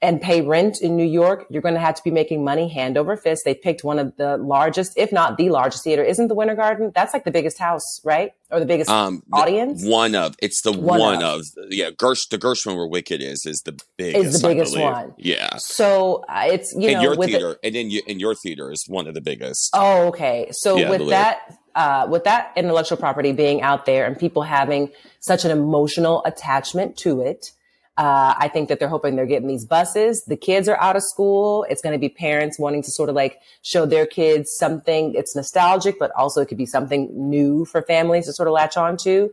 and 0.00 0.22
pay 0.22 0.40
rent 0.42 0.80
in 0.80 0.96
New 0.96 1.04
York, 1.04 1.44
you're 1.50 1.60
going 1.60 1.74
to 1.74 1.80
have 1.80 1.96
to 1.96 2.02
be 2.04 2.12
making 2.12 2.44
money 2.44 2.68
hand 2.68 2.96
over 2.96 3.16
fist. 3.16 3.42
They 3.44 3.54
picked 3.54 3.82
one 3.82 3.98
of 3.98 4.16
the 4.16 4.36
largest, 4.36 4.92
if 4.96 5.10
not 5.10 5.36
the 5.36 5.50
largest 5.50 5.82
theater. 5.82 6.04
Isn't 6.04 6.28
the 6.28 6.36
Winter 6.36 6.54
Garden? 6.54 6.92
That's 6.94 7.12
like 7.12 7.24
the 7.24 7.32
biggest 7.32 7.58
house, 7.58 7.82
right? 8.04 8.30
Or 8.50 8.60
the 8.60 8.66
biggest 8.66 8.88
um, 8.88 9.24
the- 9.28 9.36
audience? 9.36 9.84
one 9.84 10.14
of, 10.14 10.36
it's 10.40 10.62
the 10.62 10.70
One 10.72 11.00
one, 11.00 11.22
of. 11.24 11.40
of. 11.40 11.46
yeah, 11.70 11.90
Gersh, 11.90 12.28
the 12.30 12.38
Gershwin 12.38 12.76
where 12.76 12.86
Wicked 12.86 13.20
is, 13.20 13.44
is 13.44 13.60
the 13.62 13.76
biggest. 13.96 14.40
the 14.40 14.48
biggest 14.48 14.78
one. 14.78 15.14
Yeah. 15.18 15.56
So 15.56 16.24
uh, 16.28 16.44
it's, 16.46 16.72
you 16.78 16.92
know, 16.92 17.00
your 17.02 17.16
with 17.16 17.28
it- 17.30 17.32
theater, 17.32 17.56
and 17.64 17.74
then 17.74 17.90
you, 17.90 18.02
and 18.06 18.20
your 18.20 18.36
theater 18.36 18.70
is 18.70 18.84
one 18.86 19.08
of 19.08 19.14
the 19.14 19.20
biggest. 19.20 19.70
Oh, 19.74 20.06
okay. 20.08 20.48
So 20.52 20.76
Yeah, 20.76 20.90
with 20.90 21.08
that, 21.08 21.58
uh, 21.74 22.06
with 22.08 22.22
that 22.24 22.52
intellectual 22.54 22.98
property 22.98 23.32
being 23.32 23.62
out 23.62 23.84
there 23.84 24.06
and 24.06 24.16
people 24.16 24.42
having 24.42 24.90
such 25.18 25.44
an 25.44 25.50
emotional 25.50 26.22
attachment 26.24 26.96
to 26.98 27.20
it, 27.20 27.50
uh, 27.98 28.34
I 28.38 28.48
think 28.48 28.68
that 28.68 28.78
they're 28.78 28.88
hoping 28.88 29.16
they're 29.16 29.26
getting 29.26 29.48
these 29.48 29.64
buses. 29.64 30.24
The 30.24 30.36
kids 30.36 30.68
are 30.68 30.76
out 30.80 30.94
of 30.96 31.02
school. 31.02 31.66
It's 31.68 31.82
going 31.82 31.94
to 31.94 31.98
be 31.98 32.08
parents 32.08 32.56
wanting 32.58 32.82
to 32.84 32.90
sort 32.92 33.08
of 33.08 33.16
like 33.16 33.40
show 33.62 33.86
their 33.86 34.06
kids 34.06 34.52
something. 34.56 35.14
It's 35.14 35.34
nostalgic, 35.34 35.98
but 35.98 36.12
also 36.16 36.40
it 36.40 36.46
could 36.48 36.58
be 36.58 36.66
something 36.66 37.10
new 37.12 37.64
for 37.64 37.82
families 37.82 38.26
to 38.26 38.32
sort 38.32 38.46
of 38.46 38.52
latch 38.54 38.76
on 38.76 38.96
to. 38.98 39.32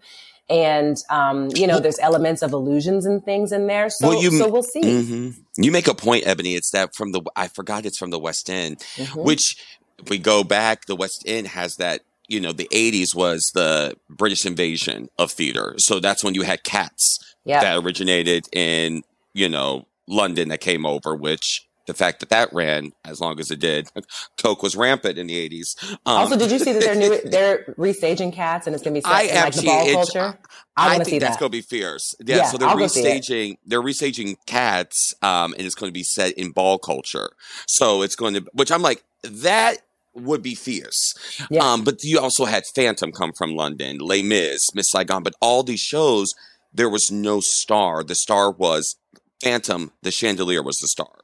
And, 0.50 0.98
um, 1.10 1.50
you 1.56 1.66
know, 1.68 1.80
there's 1.80 2.00
elements 2.00 2.42
of 2.42 2.54
illusions 2.54 3.06
and 3.06 3.24
things 3.24 3.52
in 3.52 3.68
there. 3.68 3.90
So, 3.90 4.08
Well, 4.10 4.22
you- 4.24 4.38
so 4.38 4.48
we'll 4.48 4.64
see. 4.64 4.82
hmm 5.04 5.30
You 5.58 5.72
make 5.72 5.88
a 5.88 5.94
point, 5.96 6.26
Ebony. 6.28 6.56
It's 6.56 6.72
that 6.72 6.96
from 6.96 7.12
the, 7.14 7.22
I 7.36 7.48
forgot 7.48 7.86
it's 7.86 7.98
from 7.98 8.10
the 8.12 8.20
West 8.20 8.50
End, 8.50 8.80
Mhm. 8.98 9.24
which 9.24 9.58
if 10.00 10.10
we 10.10 10.18
go 10.18 10.44
back, 10.44 10.86
the 10.88 10.96
West 10.96 11.24
End 11.26 11.48
has 11.50 11.76
that, 11.78 12.02
you 12.28 12.40
know, 12.40 12.52
the 12.52 12.68
80s 12.72 13.16
was 13.16 13.52
the 13.54 13.96
British 14.10 14.46
invasion 14.46 15.10
of 15.18 15.32
theater. 15.32 15.76
So 15.78 16.00
that's 16.00 16.24
when 16.24 16.34
you 16.34 16.42
had 16.44 16.64
cats 16.64 17.20
Yeah. 17.46 17.62
that 17.62 17.84
originated 17.84 18.48
in, 18.52 19.04
you 19.34 19.48
know, 19.50 19.86
London 20.08 20.50
that 20.50 20.60
came 20.62 20.86
over, 20.86 21.16
which 21.16 21.68
the 21.86 21.94
fact 21.94 22.20
that 22.20 22.30
that 22.30 22.52
ran 22.52 22.94
as 23.04 23.22
long 23.22 23.40
as 23.40 23.52
it 23.52 23.60
did, 23.60 23.90
Coke 24.42 24.64
was 24.64 24.76
rampant 24.76 25.18
in 25.18 25.28
the 25.28 25.50
80s. 25.50 25.76
Um, 25.92 25.98
also, 26.06 26.38
did 26.38 26.52
you 26.52 26.60
see 26.60 26.74
that 26.74 26.82
they're 26.82 26.96
new? 26.96 27.20
They're 27.26 27.76
restaging 27.78 28.34
cats, 28.34 28.66
and 28.68 28.74
it's 28.74 28.84
going 28.84 28.94
to 28.94 28.98
be 28.98 29.04
set 29.04 29.12
I 29.12 29.22
in 29.24 29.36
like 29.36 29.54
the 29.54 29.62
ball 29.64 29.92
culture. 29.94 30.40
I, 30.78 30.86
I, 30.86 30.88
want 30.88 31.00
to 31.00 31.06
think 31.06 31.10
see 31.14 31.20
that's 31.20 31.36
that. 31.36 31.40
going 31.40 31.52
to 31.52 31.58
be 31.58 31.62
fierce. 31.62 32.16
Yeah, 32.24 32.38
Yeah, 32.38 32.46
so 32.46 32.58
they're 32.58 32.68
I'll 32.68 32.78
go 32.78 32.88
see 32.88 33.06
it. 33.06 33.22
restaging. 33.22 33.58
They're 33.66 33.82
restaging 33.82 34.36
Cats, 34.46 35.14
um, 35.22 35.54
and 35.54 35.66
it's 35.66 35.76
going 35.76 35.90
to 35.90 35.94
be 35.94 36.04
set 36.04 36.34
in 36.34 36.52
ball 36.52 36.80
culture. 36.80 37.30
So 37.68 38.02
it's 38.02 38.16
going 38.16 38.34
to, 38.36 38.46
which 38.54 38.72
I'm 38.72 38.82
like, 38.82 39.04
that 39.24 39.78
would 40.16 40.42
be 40.42 40.56
fierce. 40.56 41.14
Yeah. 41.50 41.64
Um, 41.64 41.84
but 41.84 42.04
you 42.04 42.20
also 42.20 42.46
had 42.46 42.64
Phantom 42.66 43.12
come 43.12 43.34
from 43.34 43.56
London, 43.56 43.98
Les 44.00 44.24
Mis, 44.24 44.74
Miss 44.74 44.90
Saigon, 44.90 45.24
but 45.24 45.34
all 45.42 45.62
these 45.64 45.82
shows, 45.82 46.34
there 46.76 46.90
was 46.90 47.12
no 47.12 47.40
star. 47.40 48.04
The 48.04 48.16
star 48.16 48.52
was 48.52 48.98
Phantom. 49.42 49.92
The 50.02 50.12
chandelier 50.12 50.64
was 50.64 50.80
the 50.80 50.88
star. 50.88 51.22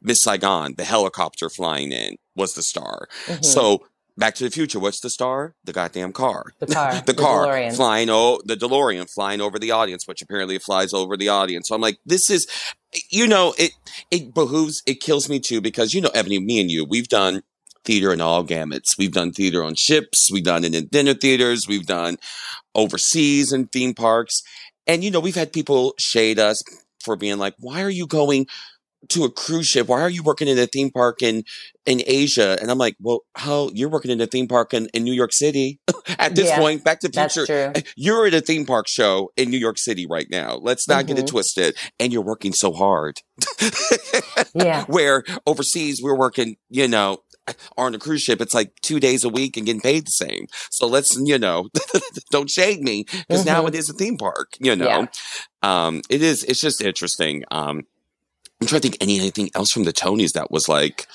Miss 0.00 0.20
Saigon, 0.20 0.74
the 0.76 0.84
helicopter 0.84 1.48
flying 1.50 1.92
in, 1.92 2.16
was 2.34 2.54
the 2.54 2.62
star. 2.62 3.08
Mhm. 3.26 3.44
So. 3.44 3.84
Back 4.16 4.34
to 4.34 4.42
the 4.42 4.50
Future. 4.50 4.80
What's 4.80 4.98
the 4.98 5.10
star? 5.10 5.54
The 5.62 5.72
goddamn 5.72 6.12
car 6.12 6.46
the 6.58 6.66
car, 6.66 7.02
the 7.06 7.14
car 7.14 7.46
DeLorean. 7.46 7.76
flying 7.76 8.10
oh 8.10 8.40
the 8.44 8.56
DeLorean 8.56 9.08
flying 9.08 9.40
over 9.40 9.60
the 9.60 9.70
audience, 9.70 10.08
which 10.08 10.22
apparently 10.22 10.56
it 10.56 10.62
flies 10.64 10.92
over 10.92 11.16
the 11.16 11.28
audience. 11.28 11.68
So 11.68 11.76
I'm 11.76 11.80
like, 11.80 11.98
this 12.04 12.28
is, 12.28 12.48
you 13.10 13.28
know, 13.28 13.54
it 13.56 13.70
it 14.10 14.34
behooves, 14.34 14.82
it 14.88 15.00
kills 15.00 15.28
me 15.28 15.38
too 15.38 15.60
because 15.60 15.94
you 15.94 16.00
know, 16.00 16.10
Ebony, 16.14 16.40
me 16.40 16.60
and 16.60 16.68
you, 16.68 16.84
we've 16.84 17.06
done 17.06 17.44
theater 17.84 18.12
in 18.12 18.20
all 18.20 18.42
gamuts. 18.44 18.98
We've 18.98 19.12
done 19.12 19.30
theater 19.32 19.62
on 19.62 19.76
ships, 19.76 20.30
we've 20.32 20.42
done 20.42 20.64
it 20.64 20.74
in 20.74 20.88
dinner 20.88 21.14
theaters, 21.14 21.68
we've 21.68 21.86
done 21.86 22.16
overseas 22.74 23.52
in 23.52 23.68
theme 23.68 23.94
parks, 23.94 24.42
and 24.88 25.04
you 25.04 25.10
know, 25.12 25.20
we've 25.20 25.36
had 25.36 25.52
people 25.52 25.94
shade 25.98 26.40
us 26.40 26.62
for 27.04 27.16
being 27.16 27.38
like, 27.38 27.54
why 27.60 27.82
are 27.82 27.90
you 27.90 28.06
going? 28.08 28.46
To 29.10 29.24
a 29.24 29.30
cruise 29.30 29.68
ship. 29.68 29.86
Why 29.86 30.00
are 30.00 30.10
you 30.10 30.24
working 30.24 30.48
in 30.48 30.58
a 30.58 30.66
theme 30.66 30.90
park 30.90 31.22
in 31.22 31.44
in 31.86 32.02
Asia? 32.04 32.58
And 32.60 32.68
I'm 32.68 32.78
like, 32.78 32.96
well, 33.00 33.20
how 33.36 33.70
you're 33.72 33.88
working 33.88 34.10
in 34.10 34.20
a 34.20 34.26
theme 34.26 34.48
park 34.48 34.74
in, 34.74 34.88
in 34.92 35.04
New 35.04 35.12
York 35.12 35.32
City 35.32 35.78
at 36.18 36.34
this 36.34 36.48
Yeah, 36.48 36.58
point? 36.58 36.82
Back 36.82 37.00
to 37.00 37.08
Future. 37.08 37.46
You're 37.96 38.26
at 38.26 38.34
a 38.34 38.40
theme 38.40 38.66
park 38.66 38.88
show 38.88 39.30
in 39.36 39.50
New 39.50 39.56
York 39.58 39.78
City 39.78 40.04
right 40.10 40.26
now. 40.30 40.56
Let's 40.56 40.88
not 40.88 41.06
get 41.06 41.16
it 41.18 41.26
Mhm. 41.26 41.28
twisted. 41.28 41.76
And 42.00 42.12
you're 42.12 42.22
working 42.24 42.52
so 42.52 42.72
hard. 42.72 43.20
Yeah. 44.54 44.84
Where 44.88 45.22
overseas 45.46 46.00
we're 46.02 46.16
working, 46.18 46.56
you 46.68 46.88
know, 46.88 47.18
on 47.76 47.94
a 47.94 47.98
cruise 47.98 48.22
ship, 48.22 48.40
it's 48.40 48.54
like 48.54 48.72
two 48.82 49.00
days 49.00 49.24
a 49.24 49.28
week 49.28 49.56
and 49.56 49.66
getting 49.66 49.80
paid 49.80 50.06
the 50.06 50.10
same. 50.10 50.46
So 50.70 50.86
let's, 50.86 51.16
you 51.18 51.38
know, 51.38 51.68
don't 52.30 52.50
shade 52.50 52.80
me 52.82 53.04
because 53.28 53.44
now 53.44 53.62
Mhm. 53.64 53.68
it 53.68 53.74
is 53.74 53.88
a 53.90 53.92
theme 53.92 54.16
park, 54.16 54.54
you 54.60 54.74
know. 54.76 55.08
Um, 55.62 56.02
it 56.10 56.22
is, 56.22 56.44
it's 56.44 56.60
just 56.60 56.80
interesting. 56.82 57.44
Um, 57.50 57.84
I'm 58.60 58.66
trying 58.66 58.80
to 58.82 58.88
think 58.88 59.02
any 59.02 59.18
anything 59.18 59.50
else 59.54 59.70
from 59.70 59.84
the 59.84 59.92
Tonys 59.92 60.32
that 60.32 60.50
was 60.50 60.68
like, 60.68 61.06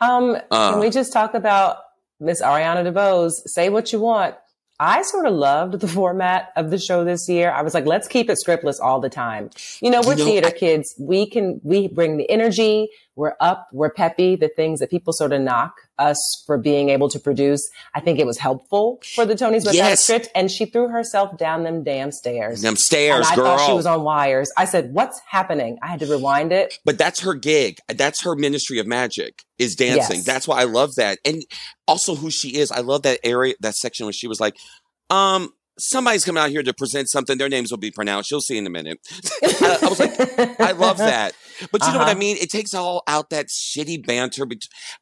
Um, 0.00 0.36
uh, 0.50 0.72
can 0.72 0.80
we 0.80 0.90
just 0.90 1.12
talk 1.12 1.34
about 1.34 1.78
Miss 2.20 2.40
Ariana 2.42 2.84
DeBose? 2.90 3.32
Say 3.46 3.68
what 3.68 3.92
you 3.92 4.00
want. 4.00 4.36
I 4.80 5.02
sort 5.02 5.26
of 5.26 5.34
loved 5.34 5.78
the 5.78 5.86
format 5.86 6.50
of 6.56 6.70
the 6.70 6.78
show 6.78 7.04
this 7.04 7.28
year. 7.28 7.52
I 7.52 7.62
was 7.62 7.72
like, 7.72 7.86
let's 7.86 8.08
keep 8.08 8.28
it 8.28 8.36
scriptless 8.44 8.80
all 8.80 8.98
the 9.00 9.08
time. 9.10 9.50
You 9.80 9.90
know, 9.90 10.00
we're 10.04 10.14
you 10.14 10.18
know, 10.18 10.24
theater 10.24 10.48
I- 10.48 10.58
kids. 10.58 10.94
We 10.98 11.26
can, 11.28 11.60
we 11.62 11.86
bring 11.86 12.16
the 12.16 12.28
energy. 12.28 12.88
We're 13.14 13.34
up. 13.38 13.68
We're 13.72 13.90
peppy. 13.92 14.34
The 14.34 14.48
things 14.48 14.80
that 14.80 14.90
people 14.90 15.12
sort 15.12 15.32
of 15.32 15.40
knock 15.40 15.74
us 15.98 16.42
for 16.46 16.58
being 16.58 16.88
able 16.88 17.08
to 17.08 17.18
produce. 17.18 17.68
I 17.94 18.00
think 18.00 18.18
it 18.18 18.26
was 18.26 18.38
helpful 18.38 19.00
for 19.14 19.24
the 19.24 19.34
Tonys 19.34 19.64
with 19.64 19.74
yes. 19.74 19.90
that 19.90 19.98
script. 19.98 20.28
And 20.34 20.50
she 20.50 20.66
threw 20.66 20.88
herself 20.88 21.36
down 21.36 21.62
them 21.62 21.84
damn 21.84 22.12
stairs. 22.12 22.62
Them 22.62 22.76
stairs, 22.76 23.26
I 23.30 23.36
girl. 23.36 23.44
thought 23.44 23.66
she 23.66 23.72
was 23.72 23.86
on 23.86 24.02
wires. 24.02 24.50
I 24.56 24.64
said, 24.64 24.92
what's 24.92 25.20
happening? 25.26 25.78
I 25.82 25.88
had 25.88 26.00
to 26.00 26.06
rewind 26.06 26.52
it. 26.52 26.78
But 26.84 26.98
that's 26.98 27.20
her 27.20 27.34
gig. 27.34 27.78
That's 27.88 28.22
her 28.22 28.34
ministry 28.34 28.78
of 28.78 28.86
magic 28.86 29.44
is 29.58 29.76
dancing. 29.76 30.16
Yes. 30.16 30.26
That's 30.26 30.48
why 30.48 30.60
I 30.60 30.64
love 30.64 30.96
that. 30.96 31.18
And 31.24 31.44
also 31.86 32.14
who 32.14 32.30
she 32.30 32.56
is. 32.56 32.72
I 32.72 32.80
love 32.80 33.02
that 33.02 33.20
area, 33.22 33.54
that 33.60 33.74
section 33.74 34.06
where 34.06 34.12
she 34.12 34.28
was 34.28 34.40
like, 34.40 34.56
um, 35.10 35.52
somebody's 35.82 36.24
coming 36.24 36.42
out 36.42 36.50
here 36.50 36.62
to 36.62 36.72
present 36.72 37.10
something. 37.10 37.36
Their 37.36 37.48
names 37.48 37.70
will 37.70 37.78
be 37.78 37.90
pronounced. 37.90 38.30
You'll 38.30 38.40
see 38.40 38.56
in 38.56 38.66
a 38.66 38.70
minute. 38.70 39.00
I, 39.42 39.78
I, 39.82 39.88
was 39.88 39.98
like, 39.98 40.60
I 40.60 40.72
love 40.72 40.98
that. 40.98 41.34
But 41.70 41.82
you 41.82 41.88
uh-huh. 41.88 41.92
know 41.92 41.98
what 41.98 42.08
I 42.08 42.12
uh-huh. 42.12 42.18
mean? 42.18 42.36
It 42.40 42.50
takes 42.50 42.72
all 42.74 43.02
out 43.06 43.30
that 43.30 43.48
shitty 43.48 44.06
banter, 44.06 44.46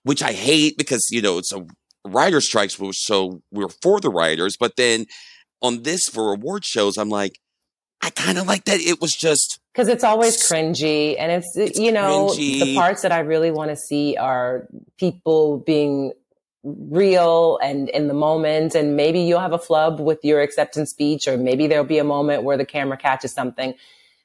which 0.03 0.23
I 0.23 0.33
hate 0.33 0.79
because, 0.79 1.11
you 1.11 1.23
know, 1.23 1.39
it's 1.39 1.53
a 1.53 1.67
writer 2.07 2.41
strikes, 2.41 2.79
so 2.93 3.43
we're 3.51 3.69
for 3.69 4.01
the 4.01 4.11
writers. 4.11 4.57
But 4.59 4.77
then 4.77 5.07
on 5.61 5.83
this 5.83 6.09
for 6.09 6.33
award 6.33 6.65
shows, 6.65 6.97
I'm 6.97 7.11
like, 7.11 7.39
I 8.03 8.11
kind 8.11 8.39
of 8.39 8.47
like 8.47 8.65
that. 8.65 8.81
It 8.81 9.01
was 9.01 9.15
just 9.15 9.61
because 9.75 9.89
it's 9.89 10.05
always 10.05 10.39
cringy, 10.39 11.17
and 11.19 11.31
it's, 11.31 11.55
it's 11.55 11.79
you 11.79 11.93
know 11.93 12.29
cringy. 12.29 12.61
the 12.61 12.75
parts 12.75 13.03
that 13.03 13.13
I 13.13 13.19
really 13.19 13.51
want 13.51 13.71
to 13.71 13.77
see 13.77 14.17
are 14.17 14.67
people 14.99 15.59
being 15.59 16.13
real 16.63 17.59
and 17.63 17.89
in 17.91 18.09
the 18.09 18.15
moment. 18.15 18.75
And 18.75 18.97
maybe 18.97 19.21
you'll 19.21 19.41
have 19.41 19.53
a 19.53 19.59
flub 19.59 20.01
with 20.01 20.25
your 20.25 20.41
acceptance 20.41 20.91
speech 20.91 21.27
or 21.27 21.37
maybe 21.37 21.67
there'll 21.67 21.85
be 21.85 21.99
a 21.99 22.05
moment 22.05 22.43
where 22.43 22.57
the 22.57 22.67
camera 22.67 22.97
catches 22.97 23.33
something. 23.33 23.75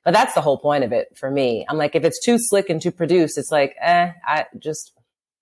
But 0.03 0.13
that's 0.13 0.33
the 0.33 0.41
whole 0.41 0.57
point 0.57 0.83
of 0.83 0.91
it 0.91 1.17
for 1.17 1.31
me. 1.31 1.65
I'm 1.67 1.77
like 1.77 1.95
if 1.95 2.03
it's 2.03 2.23
too 2.23 2.37
slick 2.37 2.69
and 2.69 2.81
too 2.81 2.91
produced 2.91 3.37
it's 3.37 3.51
like 3.51 3.75
eh 3.81 4.11
i 4.25 4.45
just 4.59 4.93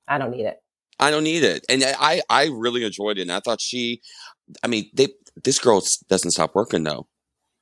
i 0.08 0.18
don't 0.18 0.32
need 0.32 0.46
it. 0.46 0.62
I 1.00 1.12
don't 1.12 1.24
need 1.24 1.44
it. 1.44 1.66
And 1.68 1.84
i 1.84 2.22
i 2.30 2.46
really 2.46 2.86
enjoyed 2.86 3.18
it. 3.18 3.24
And 3.24 3.32
i 3.32 3.40
thought 3.40 3.60
she 3.60 4.02
i 4.64 4.68
mean 4.68 4.90
they 4.94 5.08
this 5.44 5.60
girl 5.60 5.84
doesn't 6.08 6.32
stop 6.32 6.56
working 6.56 6.84
though. 6.84 7.08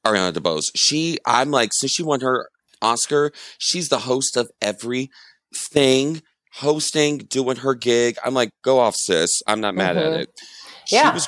Ariana 0.06 0.34
DeBose. 0.34 0.72
She, 0.76 1.20
I'm 1.26 1.52
like, 1.52 1.74
since 1.74 1.92
she 1.92 2.04
won 2.04 2.22
her 2.22 2.50
Oscar, 2.82 3.32
she's 3.58 3.90
the 3.90 4.00
host 4.00 4.38
of 4.38 4.50
everything 4.62 6.22
hosting, 6.54 7.20
doing 7.20 7.58
her 7.58 7.74
gig. 7.74 8.18
I'm 8.24 8.34
like, 8.34 8.52
go 8.64 8.80
off, 8.80 8.96
sis. 8.96 9.42
I'm 9.48 9.62
not 9.62 9.76
mad 9.76 9.96
mm-hmm. 9.96 10.14
at 10.14 10.20
it. 10.22 10.42
Yeah. 10.88 11.14
Was, 11.14 11.28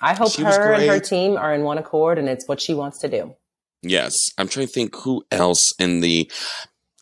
I 0.00 0.14
hope 0.14 0.34
her 0.34 0.72
and 0.72 0.84
her 0.84 1.00
team 1.00 1.36
are 1.36 1.54
in 1.54 1.62
one 1.62 1.78
accord 1.78 2.18
and 2.18 2.28
it's 2.28 2.46
what 2.46 2.60
she 2.60 2.74
wants 2.74 2.98
to 2.98 3.08
do. 3.08 3.34
Yes. 3.82 4.30
I'm 4.38 4.48
trying 4.48 4.66
to 4.66 4.72
think 4.72 4.94
who 4.96 5.24
else 5.30 5.72
in 5.78 6.00
the 6.00 6.30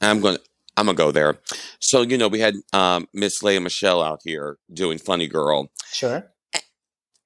I'm 0.01 0.21
going 0.21 0.37
to 0.37 0.43
I'm 0.77 0.87
gonna 0.87 0.97
go 0.97 1.11
there. 1.11 1.39
So, 1.79 2.03
you 2.03 2.17
know, 2.17 2.29
we 2.29 2.41
had 2.41 2.55
um 2.73 3.07
Miss 3.13 3.43
Lea 3.43 3.59
Michele 3.59 4.03
out 4.03 4.21
here 4.25 4.57
doing 4.73 4.99
Funny 4.99 5.27
Girl. 5.27 5.69
Sure. 5.93 6.31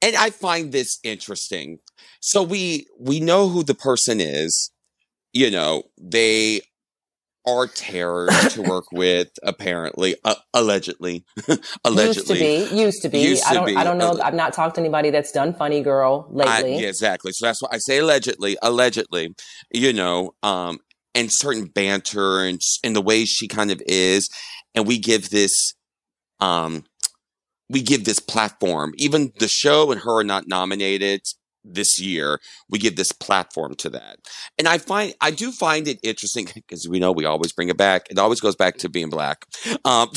And 0.03 0.17
I 0.17 0.31
find 0.31 0.73
this 0.73 0.99
interesting. 1.05 1.79
So 2.21 2.43
we 2.43 2.87
we 2.99 3.21
know 3.21 3.49
who 3.49 3.63
the 3.63 3.75
person 3.75 4.21
is. 4.21 4.71
You 5.33 5.51
know, 5.51 5.85
they 6.01 6.63
are 7.47 7.67
terrors 7.67 8.55
to 8.55 8.63
work 8.63 8.85
with, 8.93 9.31
apparently, 9.43 10.17
uh, 10.25 10.35
allegedly, 10.53 11.25
allegedly. 11.85 12.59
Used 12.59 12.69
to 12.71 12.75
be, 12.75 12.81
used 12.81 13.03
to 13.03 13.09
be. 13.09 13.19
Used 13.21 13.45
I 13.45 13.55
don't, 13.55 13.67
be. 13.67 13.77
I 13.77 13.85
don't 13.85 13.99
know. 13.99 14.19
I've 14.23 14.35
not 14.35 14.53
talked 14.53 14.77
to 14.77 14.81
anybody 14.81 15.11
that's 15.11 15.33
done 15.33 15.55
Funny 15.55 15.83
Girl 15.83 16.27
lately. 16.31 16.77
I, 16.77 16.79
yeah, 16.79 16.89
exactly. 16.89 17.33
So 17.33 17.47
that's 17.47 17.63
why 17.63 17.69
I 17.73 17.79
say 17.79 17.99
allegedly, 17.99 18.57
allegedly. 18.63 19.35
You 19.73 19.93
know, 19.93 20.35
um, 20.43 20.79
and 21.15 21.33
certain 21.33 21.67
banter 21.67 22.41
and 22.41 22.61
and 22.83 22.97
the 22.97 23.03
way 23.03 23.25
she 23.25 23.49
kind 23.49 23.71
of 23.71 23.81
is, 23.87 24.29
and 24.75 24.87
we 24.87 24.99
give 24.99 25.31
this, 25.31 25.75
um, 26.41 26.85
we 27.69 27.83
give 27.83 28.05
this 28.05 28.21
platform. 28.21 28.93
Even 28.97 29.33
the 29.39 29.49
show 29.49 29.91
and 29.93 30.01
her 30.01 30.21
are 30.21 30.25
not 30.25 30.49
nominated 30.49 31.23
this 31.65 32.01
year, 32.01 32.41
we 32.69 32.79
give 32.79 32.97
this 32.97 33.13
platform 33.13 33.75
to 33.77 33.91
that. 33.91 34.19
And 34.59 34.69
I 34.69 34.79
find, 34.79 35.15
I 35.21 35.31
do 35.31 35.51
find 35.51 35.89
it 35.89 35.99
interesting 36.03 36.49
because 36.55 36.89
we 36.89 36.99
know 36.99 37.13
we 37.13 37.25
always 37.25 37.53
bring 37.53 37.69
it 37.69 37.77
back. 37.77 38.07
It 38.11 38.19
always 38.19 38.41
goes 38.41 38.57
back 38.57 38.77
to 38.79 38.89
being 38.89 39.11
black. 39.11 39.47
Um, 39.85 40.11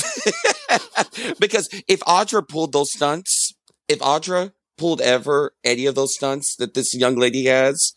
because 1.39 1.69
if 1.87 2.01
Audra 2.01 2.47
pulled 2.47 2.73
those 2.73 2.91
stunts, 2.91 3.53
if 3.87 3.99
Audra 3.99 4.51
pulled 4.77 5.01
ever 5.01 5.53
any 5.63 5.85
of 5.85 5.95
those 5.95 6.15
stunts 6.15 6.55
that 6.57 6.73
this 6.73 6.93
young 6.93 7.15
lady 7.15 7.45
has, 7.45 7.93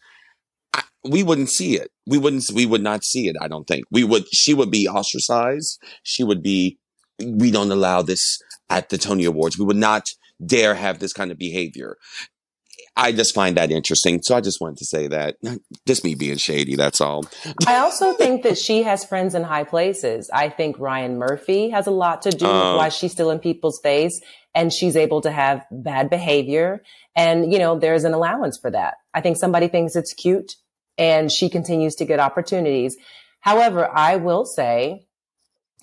I, 0.72 0.82
we 1.04 1.22
wouldn't 1.22 1.50
see 1.50 1.76
it. 1.76 1.90
We 2.06 2.18
wouldn't, 2.18 2.50
we 2.54 2.66
would 2.66 2.82
not 2.82 3.04
see 3.04 3.28
it. 3.28 3.36
I 3.40 3.48
don't 3.48 3.66
think 3.66 3.84
we 3.90 4.04
would, 4.04 4.24
she 4.32 4.54
would 4.54 4.70
be 4.70 4.88
ostracized. 4.88 5.82
She 6.02 6.24
would 6.24 6.42
be, 6.42 6.78
we 7.22 7.50
don't 7.50 7.70
allow 7.70 8.02
this 8.02 8.38
at 8.70 8.88
the 8.88 8.96
Tony 8.96 9.24
Awards. 9.24 9.58
We 9.58 9.64
would 9.64 9.76
not 9.76 10.06
dare 10.44 10.74
have 10.74 11.00
this 11.00 11.12
kind 11.12 11.30
of 11.30 11.38
behavior. 11.38 11.96
I 12.96 13.12
just 13.12 13.34
find 13.34 13.56
that 13.56 13.70
interesting. 13.70 14.20
So 14.22 14.36
I 14.36 14.40
just 14.40 14.60
wanted 14.60 14.78
to 14.78 14.84
say 14.84 15.06
that. 15.08 15.36
Just 15.86 16.04
me 16.04 16.14
being 16.14 16.36
shady, 16.36 16.76
that's 16.76 17.00
all. 17.00 17.24
I 17.66 17.76
also 17.76 18.12
think 18.12 18.42
that 18.42 18.58
she 18.58 18.82
has 18.82 19.04
friends 19.04 19.34
in 19.34 19.42
high 19.42 19.64
places. 19.64 20.28
I 20.32 20.48
think 20.48 20.78
Ryan 20.78 21.18
Murphy 21.18 21.70
has 21.70 21.86
a 21.86 21.90
lot 21.90 22.22
to 22.22 22.30
do 22.30 22.44
with 22.44 22.54
uh. 22.54 22.74
why 22.74 22.88
she's 22.88 23.12
still 23.12 23.30
in 23.30 23.38
people's 23.38 23.80
face 23.82 24.20
and 24.54 24.72
she's 24.72 24.96
able 24.96 25.20
to 25.22 25.30
have 25.30 25.64
bad 25.70 26.10
behavior. 26.10 26.82
And, 27.16 27.52
you 27.52 27.58
know, 27.58 27.78
there's 27.78 28.04
an 28.04 28.12
allowance 28.12 28.58
for 28.58 28.70
that. 28.70 28.94
I 29.14 29.20
think 29.20 29.36
somebody 29.36 29.68
thinks 29.68 29.96
it's 29.96 30.12
cute 30.12 30.56
and 30.98 31.30
she 31.30 31.48
continues 31.48 31.94
to 31.96 32.04
get 32.04 32.20
opportunities. 32.20 32.96
However, 33.40 33.88
I 33.90 34.16
will 34.16 34.44
say, 34.44 35.06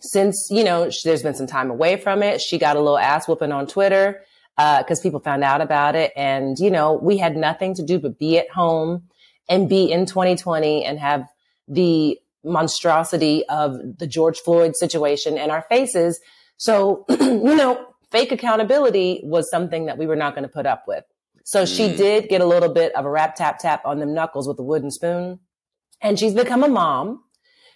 since, 0.02 0.50
you 0.52 0.64
know, 0.64 0.92
there's 1.04 1.24
been 1.24 1.34
some 1.34 1.48
time 1.48 1.72
away 1.72 1.98
from 1.98 2.22
it, 2.22 2.42
she 2.42 2.60
got 2.60 2.76
a 2.76 2.80
little 2.80 3.00
ass 3.00 3.28
whooping 3.28 3.52
on 3.52 3.66
Twitter 3.66 4.22
because 4.58 5.00
uh, 5.00 5.04
people 5.04 5.20
found 5.20 5.44
out 5.44 5.62
about 5.62 5.96
it. 5.96 6.12
And, 6.16 6.58
you 6.58 6.72
know, 6.72 6.94
we 6.94 7.18
had 7.18 7.38
nothing 7.38 7.76
to 7.76 7.84
do 7.84 8.00
but 8.00 8.18
be 8.18 8.40
at 8.40 8.50
home 8.50 9.04
and 9.48 9.70
be 9.70 9.92
in 9.92 10.08
2020 10.08 10.84
and 10.84 11.00
have 11.00 11.28
the 11.68 12.18
monstrosity 12.44 13.46
of 13.50 13.76
the 14.00 14.08
George 14.08 14.40
Floyd 14.40 14.76
situation 14.76 15.38
in 15.38 15.52
our 15.52 15.64
faces. 15.70 16.20
So, 16.58 17.06
you 17.10 17.56
know, 17.56 17.86
fake 18.12 18.32
accountability 18.32 19.22
was 19.24 19.50
something 19.50 19.86
that 19.86 19.98
we 19.98 20.08
were 20.08 20.16
not 20.16 20.34
going 20.34 20.44
to 20.44 20.50
put 20.50 20.66
up 20.66 20.86
with. 20.88 21.04
So 21.44 21.64
mm. 21.64 21.78
she 21.78 21.96
did 21.96 22.28
get 22.28 22.42
a 22.42 22.46
little 22.46 22.74
bit 22.74 22.96
of 22.96 23.06
a 23.06 23.10
rap 23.10 23.36
tap 23.36 23.60
tap 23.60 23.82
on 23.86 24.00
them 24.00 24.14
knuckles 24.14 24.48
with 24.48 24.58
a 24.60 24.64
wooden 24.64 24.90
spoon. 24.90 25.40
And 26.02 26.18
she's 26.18 26.34
become 26.34 26.64
a 26.64 26.68
mom. 26.68 27.24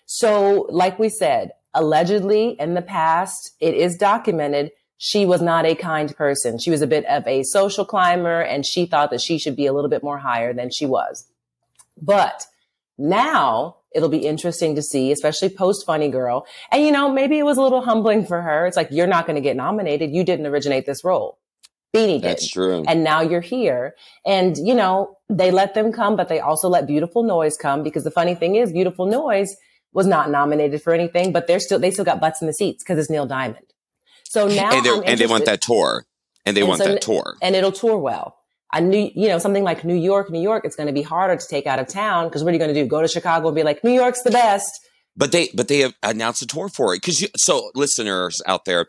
So, 0.05 0.67
like 0.69 0.99
we 0.99 1.09
said, 1.09 1.51
allegedly 1.73 2.55
in 2.59 2.73
the 2.73 2.81
past, 2.81 3.55
it 3.59 3.73
is 3.75 3.95
documented 3.95 4.71
she 5.03 5.25
was 5.25 5.41
not 5.41 5.65
a 5.65 5.73
kind 5.73 6.15
person. 6.15 6.59
She 6.59 6.69
was 6.69 6.83
a 6.83 6.87
bit 6.87 7.05
of 7.05 7.25
a 7.25 7.41
social 7.41 7.85
climber 7.85 8.39
and 8.39 8.63
she 8.63 8.85
thought 8.85 9.09
that 9.09 9.19
she 9.19 9.39
should 9.39 9.55
be 9.55 9.65
a 9.65 9.73
little 9.73 9.89
bit 9.89 10.03
more 10.03 10.19
higher 10.19 10.53
than 10.53 10.69
she 10.69 10.85
was. 10.85 11.25
But 11.99 12.45
now 12.99 13.77
it'll 13.95 14.09
be 14.09 14.27
interesting 14.27 14.75
to 14.75 14.83
see, 14.83 15.11
especially 15.11 15.49
post 15.49 15.87
Funny 15.87 16.09
Girl. 16.09 16.45
And 16.71 16.85
you 16.85 16.91
know, 16.91 17.11
maybe 17.11 17.39
it 17.39 17.45
was 17.45 17.57
a 17.57 17.63
little 17.63 17.81
humbling 17.81 18.27
for 18.27 18.43
her. 18.43 18.67
It's 18.67 18.77
like, 18.77 18.89
you're 18.91 19.07
not 19.07 19.25
going 19.25 19.37
to 19.37 19.41
get 19.41 19.55
nominated. 19.55 20.11
You 20.11 20.23
didn't 20.23 20.45
originate 20.45 20.85
this 20.85 21.03
role. 21.03 21.39
Beanie 21.95 22.21
did. 22.21 22.21
That's 22.21 22.47
true. 22.47 22.83
And 22.87 23.03
now 23.03 23.21
you're 23.21 23.41
here. 23.41 23.95
And, 24.23 24.55
you 24.55 24.75
know, 24.75 25.17
they 25.29 25.49
let 25.49 25.73
them 25.73 25.91
come, 25.91 26.15
but 26.15 26.29
they 26.29 26.39
also 26.39 26.69
let 26.69 26.85
Beautiful 26.85 27.23
Noise 27.23 27.57
come 27.57 27.81
because 27.81 28.03
the 28.03 28.11
funny 28.11 28.35
thing 28.35 28.55
is 28.55 28.71
Beautiful 28.71 29.07
Noise 29.07 29.57
was 29.93 30.05
not 30.05 30.29
nominated 30.29 30.83
for 30.83 30.93
anything, 30.93 31.31
but 31.31 31.47
they're 31.47 31.59
still, 31.59 31.79
they 31.79 31.89
still 31.89 32.05
got 32.05 32.21
butts 32.21 32.39
in 32.39 32.45
the 32.45 32.53
seats 32.53 32.83
because 32.83 32.99
it's 32.99 33.09
Neil 33.09 33.25
Diamond. 33.25 33.65
So 34.31 34.47
now, 34.47 34.71
and, 34.71 35.03
and 35.05 35.19
they 35.19 35.27
want 35.27 35.43
that 35.43 35.59
tour, 35.59 36.05
and 36.45 36.55
they 36.55 36.61
and 36.61 36.69
want 36.69 36.81
so, 36.81 36.87
that 36.87 37.01
tour, 37.01 37.35
and 37.41 37.53
it'll 37.53 37.73
tour 37.73 37.97
well. 37.97 38.37
I 38.71 38.79
knew, 38.79 39.11
you 39.13 39.27
know, 39.27 39.39
something 39.39 39.65
like 39.65 39.83
New 39.83 39.95
York, 39.95 40.31
New 40.31 40.39
York, 40.39 40.63
it's 40.63 40.77
going 40.77 40.87
to 40.87 40.93
be 40.93 41.01
harder 41.01 41.35
to 41.35 41.47
take 41.49 41.67
out 41.67 41.79
of 41.79 41.89
town 41.89 42.29
because 42.29 42.41
what 42.41 42.51
are 42.51 42.53
you 42.53 42.59
going 42.59 42.73
to 42.73 42.81
do? 42.81 42.87
Go 42.87 43.01
to 43.01 43.09
Chicago 43.09 43.49
and 43.49 43.55
be 43.57 43.63
like, 43.63 43.83
New 43.83 43.91
York's 43.91 44.21
the 44.21 44.31
best. 44.31 44.87
But 45.17 45.33
they, 45.33 45.49
but 45.53 45.67
they 45.67 45.79
have 45.79 45.95
announced 46.01 46.41
a 46.41 46.47
tour 46.47 46.69
for 46.69 46.93
it 46.93 47.01
because 47.01 47.27
so 47.35 47.71
listeners 47.75 48.41
out 48.47 48.63
there, 48.63 48.87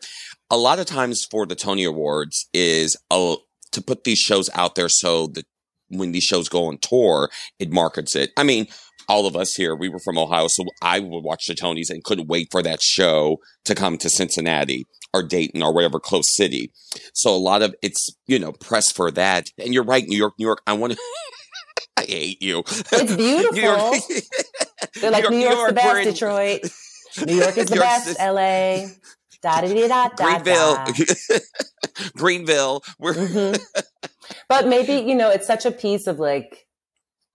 a 0.49 0.55
lot 0.55 0.79
of 0.79 0.85
times 0.85 1.27
for 1.29 1.45
the 1.45 1.55
Tony 1.55 1.83
Awards 1.83 2.47
is 2.53 2.95
a, 3.11 3.35
to 3.73 3.81
put 3.81 4.05
these 4.05 4.19
shows 4.19 4.49
out 4.53 4.75
there 4.75 4.87
so 4.87 5.27
that 5.27 5.43
when 5.89 6.13
these 6.13 6.23
shows 6.23 6.47
go 6.47 6.67
on 6.67 6.77
tour, 6.77 7.29
it 7.59 7.69
markets 7.69 8.15
it. 8.15 8.31
I 8.37 8.43
mean, 8.43 8.67
all 9.09 9.27
of 9.27 9.35
us 9.35 9.55
here, 9.55 9.75
we 9.75 9.89
were 9.89 9.99
from 9.99 10.17
Ohio, 10.17 10.47
so 10.47 10.63
I 10.81 11.01
would 11.01 11.25
watch 11.25 11.47
the 11.47 11.55
Tonys 11.55 11.89
and 11.89 12.01
couldn't 12.05 12.29
wait 12.29 12.47
for 12.49 12.63
that 12.63 12.81
show 12.81 13.39
to 13.65 13.75
come 13.75 13.97
to 13.97 14.09
Cincinnati 14.09 14.85
or 15.13 15.23
Dayton 15.23 15.61
or 15.61 15.73
whatever 15.73 15.99
close 15.99 16.33
city. 16.35 16.71
So 17.13 17.33
a 17.33 17.37
lot 17.37 17.61
of 17.61 17.75
it's, 17.81 18.09
you 18.27 18.39
know, 18.39 18.51
press 18.51 18.91
for 18.91 19.11
that. 19.11 19.49
And 19.57 19.73
you're 19.73 19.83
right, 19.83 20.05
New 20.07 20.17
York, 20.17 20.33
New 20.39 20.45
York, 20.45 20.61
I 20.67 20.73
want 20.73 20.93
to. 20.93 20.99
I 21.97 22.05
hate 22.05 22.41
you. 22.41 22.59
It's 22.67 23.15
beautiful. 23.15 23.55
York, 23.57 23.95
They're 25.01 25.11
like 25.11 25.29
New, 25.29 25.37
York, 25.37 25.39
New 25.39 25.39
York's 25.39 25.55
York, 25.57 25.69
the 25.69 25.73
best, 25.75 26.09
Detroit. 26.09 26.61
New 27.27 27.35
York 27.35 27.57
is 27.57 27.69
the 27.69 27.75
best, 27.75 28.19
LA. 28.19 28.87
Da 29.41 29.61
da 29.61 29.87
da 29.87 30.07
da 30.09 30.25
Greenville. 30.25 30.77
Greenville. 32.15 32.83
We're 32.97 33.13
Mhm. 33.13 33.61
But 34.47 34.67
maybe 34.67 34.93
you 35.07 35.15
know 35.15 35.29
it's 35.29 35.45
such 35.45 35.65
a 35.65 35.71
piece 35.71 36.07
of 36.07 36.17
like 36.17 36.65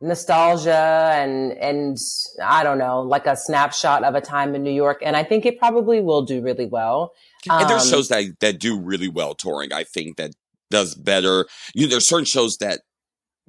nostalgia 0.01 1.11
and 1.15 1.53
and 1.53 1.97
I 2.43 2.63
don't 2.63 2.79
know, 2.79 3.01
like 3.01 3.27
a 3.27 3.37
snapshot 3.37 4.05
of 4.05 4.15
a 4.15 4.21
time 4.21 4.55
in 4.55 4.63
New 4.63 4.73
York, 4.73 5.01
and 5.05 5.17
I 5.17 5.25
think 5.25 5.45
it 5.47 5.59
probably 5.59 6.01
will 6.01 6.23
do 6.23 6.41
really 6.43 6.67
well. 6.67 7.13
and 7.51 7.69
there's 7.69 7.85
Um, 7.85 7.89
shows 7.91 8.09
that 8.09 8.25
that 8.41 8.59
do 8.59 8.79
really 8.79 9.09
well 9.09 9.35
touring. 9.35 9.73
I 9.73 9.85
think 9.85 10.17
that 10.17 10.33
does 10.71 10.95
better. 10.95 11.47
You 11.75 11.87
know, 11.87 11.91
there's 11.91 12.09
certain 12.09 12.25
shows 12.27 12.59
that 12.59 12.81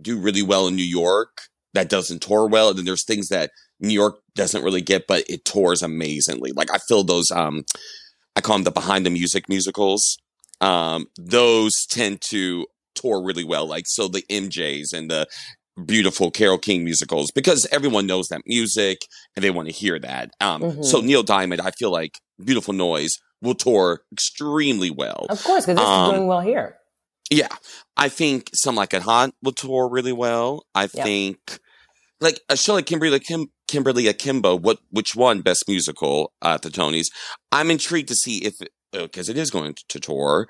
do 0.02 0.18
really 0.18 0.42
well 0.42 0.68
in 0.68 0.76
New 0.76 0.84
York 0.84 1.42
that 1.74 1.90
doesn't 1.90 2.22
tour 2.22 2.48
well, 2.48 2.70
and 2.70 2.78
then 2.78 2.86
there's 2.86 3.04
things 3.04 3.30
that 3.30 3.52
New 3.80 3.94
York 3.94 4.20
doesn't 4.36 4.64
really 4.64 4.82
get, 4.82 5.06
but 5.08 5.24
it 5.30 5.46
tours 5.46 5.82
amazingly. 5.82 6.52
Like 6.52 6.74
I 6.74 6.78
feel 6.80 7.04
those 7.04 7.30
um 7.32 7.64
I 8.36 8.42
call 8.42 8.56
them 8.56 8.64
the 8.64 8.72
behind 8.72 9.06
the 9.06 9.10
music 9.10 9.48
musicals. 9.50 10.18
Um 10.62 11.08
those 11.18 11.86
tend 11.86 12.22
to 12.30 12.66
tour 12.96 13.24
really 13.24 13.44
well. 13.44 13.68
Like 13.68 13.86
so 13.88 14.08
the 14.08 14.24
MJs 14.30 14.94
and 14.94 15.10
the 15.10 15.28
beautiful 15.86 16.32
Carole 16.32 16.58
King 16.58 16.84
musicals 16.84 17.32
because 17.32 17.66
everyone 17.72 18.06
knows 18.08 18.28
that 18.30 18.42
music 18.46 19.00
and 19.36 19.44
they 19.44 19.52
want 19.52 19.68
to 19.68 19.74
hear 19.74 20.00
that. 20.00 20.32
Um 20.42 20.62
Mhm. 20.62 20.86
so 20.86 21.02
Neil 21.02 21.24
Diamond, 21.24 21.62
I 21.62 21.72
feel 21.72 21.92
like 21.92 22.20
Beautiful 22.44 22.74
Noise 22.74 23.20
will 23.42 23.56
tour 23.56 24.02
extremely 24.12 24.90
well. 24.92 25.26
Of 25.30 25.44
course, 25.44 25.66
because 25.66 25.78
this 25.80 25.88
Um, 25.88 26.06
is 26.06 26.18
doing 26.18 26.28
well 26.28 26.42
here. 26.42 26.78
Yeah. 27.32 27.50
I 27.96 28.10
think 28.10 28.50
Some 28.54 28.76
Like 28.76 28.94
It 28.94 29.04
Hot 29.04 29.32
will 29.44 29.52
tour 29.54 29.88
really 29.90 30.14
well. 30.14 30.66
I 30.76 30.88
think 30.88 31.60
like 32.22 32.40
a 32.50 32.58
show 32.58 32.74
like 32.74 32.86
Kimberly 32.86 33.20
Kim 33.20 33.48
Kimberly 33.68 34.08
Akimbo, 34.08 34.56
what 34.56 34.80
which 34.90 35.16
won 35.16 35.42
Best 35.42 35.68
Musical 35.68 36.34
uh, 36.42 36.56
at 36.56 36.64
the 36.64 36.70
Tonys. 36.70 37.08
I'm 37.52 37.70
intrigued 37.70 38.08
to 38.10 38.16
see 38.16 38.40
if 38.44 38.56
because 38.92 39.30
it 39.30 39.38
is 39.38 39.52
going 39.52 39.76
to 39.90 40.00
tour. 40.00 40.48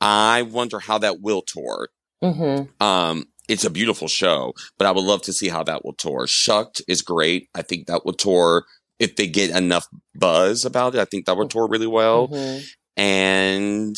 I 0.00 0.42
wonder 0.42 0.78
how 0.78 0.98
that 0.98 1.20
will 1.20 1.42
tour. 1.42 1.88
hmm 2.22 2.62
Um, 2.80 3.24
it's 3.50 3.64
a 3.64 3.70
beautiful 3.70 4.08
show, 4.08 4.52
but 4.78 4.86
I 4.86 4.90
would 4.92 5.04
love 5.04 5.22
to 5.22 5.32
see 5.32 5.48
how 5.48 5.62
that 5.64 5.84
will 5.84 5.94
tour. 5.94 6.26
Shucked 6.26 6.82
is 6.88 7.02
great. 7.02 7.48
I 7.54 7.62
think 7.62 7.86
that 7.86 8.04
will 8.06 8.12
tour 8.14 8.64
if 8.98 9.16
they 9.16 9.26
get 9.26 9.50
enough 9.50 9.86
buzz 10.14 10.64
about 10.64 10.94
it. 10.94 11.00
I 11.00 11.04
think 11.04 11.26
that 11.26 11.36
will 11.36 11.48
tour 11.48 11.66
really 11.68 11.86
well. 11.86 12.28
Mhm. 12.28 12.64
And 12.96 13.96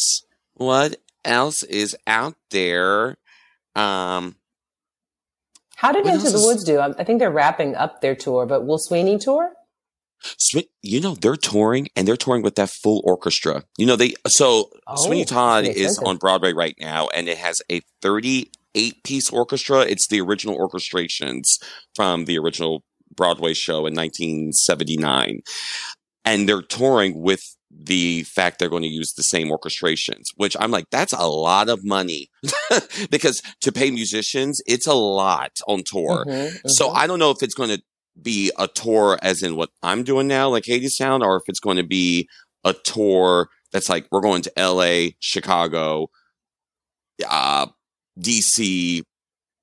what 0.55 0.97
else 1.25 1.63
is 1.65 1.97
out 2.07 2.35
there? 2.51 3.17
Um, 3.75 4.37
How 5.77 5.91
did 5.91 6.07
Into 6.07 6.31
the 6.31 6.37
is- 6.39 6.45
Woods 6.45 6.65
do? 6.65 6.79
I 6.79 7.03
think 7.05 7.19
they're 7.19 7.31
wrapping 7.31 7.75
up 7.75 8.01
their 8.03 8.15
tour, 8.15 8.47
but 8.47 8.65
will 8.65 8.79
Sweeney 8.79 9.19
tour? 9.19 9.51
Swe- 10.39 10.69
you 10.83 11.01
know, 11.01 11.17
they're 11.17 11.35
touring 11.35 11.89
and 11.97 12.07
they're 12.07 12.17
touring 12.17 12.43
with 12.43 12.55
that 12.55 12.71
full 12.71 13.03
orchestra. 13.05 13.65
You 13.77 13.87
know, 13.87 13.97
they, 13.97 14.15
so 14.29 14.71
Sweeney 14.97 15.23
Oh, 15.23 15.25
Todd 15.25 15.65
is 15.65 15.99
on 15.99 16.19
Broadway 16.19 16.53
right 16.53 16.77
now 16.79 17.09
and 17.09 17.29
it 17.29 17.39
has 17.39 17.61
a 17.69 17.81
38 18.75 19.05
piece 19.05 19.31
orchestra. 19.31 19.81
It's 19.81 20.07
the 20.07 20.21
original 20.21 20.59
orchestrations 20.59 21.63
from 21.95 22.25
the 22.25 22.39
original 22.39 22.85
Broadway 23.15 23.55
show 23.55 23.87
in 23.87 23.95
1979. 23.95 25.41
And 26.25 26.49
they're 26.49 26.63
touring 26.63 27.21
with 27.21 27.57
the 27.71 28.23
fact 28.25 28.59
they're 28.59 28.69
going 28.69 28.83
to 28.83 28.89
use 28.89 29.15
the 29.15 29.23
same 29.23 29.49
orchestrations, 29.49 30.27
which 30.37 30.57
I'm 30.61 30.71
like, 30.71 30.87
that's 30.91 31.13
a 31.15 31.27
lot 31.27 31.69
of 31.69 31.85
money 31.85 32.31
because 33.11 33.43
to 33.63 33.73
pay 33.73 33.91
musicians, 33.91 34.61
it's 34.67 34.87
a 34.87 34.95
lot 34.95 35.59
on 35.67 35.83
tour. 35.85 36.25
Mhm, 36.27 36.69
So 36.69 36.89
mhm. 36.91 36.97
I 36.97 37.07
don't 37.07 37.19
know 37.19 37.31
if 37.31 37.43
it's 37.43 37.55
going 37.55 37.71
to 37.71 37.83
be 38.21 38.53
a 38.59 38.69
tour 38.69 39.19
as 39.23 39.43
in 39.43 39.57
what 39.57 39.71
I'm 39.83 40.05
doing 40.05 40.29
now, 40.29 40.51
like 40.51 40.65
Hadestown, 40.65 41.23
or 41.23 41.37
if 41.37 41.45
it's 41.49 41.61
going 41.61 41.79
to 41.79 41.83
be 41.83 42.29
a 42.63 42.75
tour 42.75 43.49
that's 43.73 43.89
like 43.89 44.07
we're 44.13 44.21
going 44.21 44.43
to 44.43 44.53
LA, 44.57 45.13
Chicago, 45.19 46.11
uh, 47.29 47.67
DC, 48.19 49.03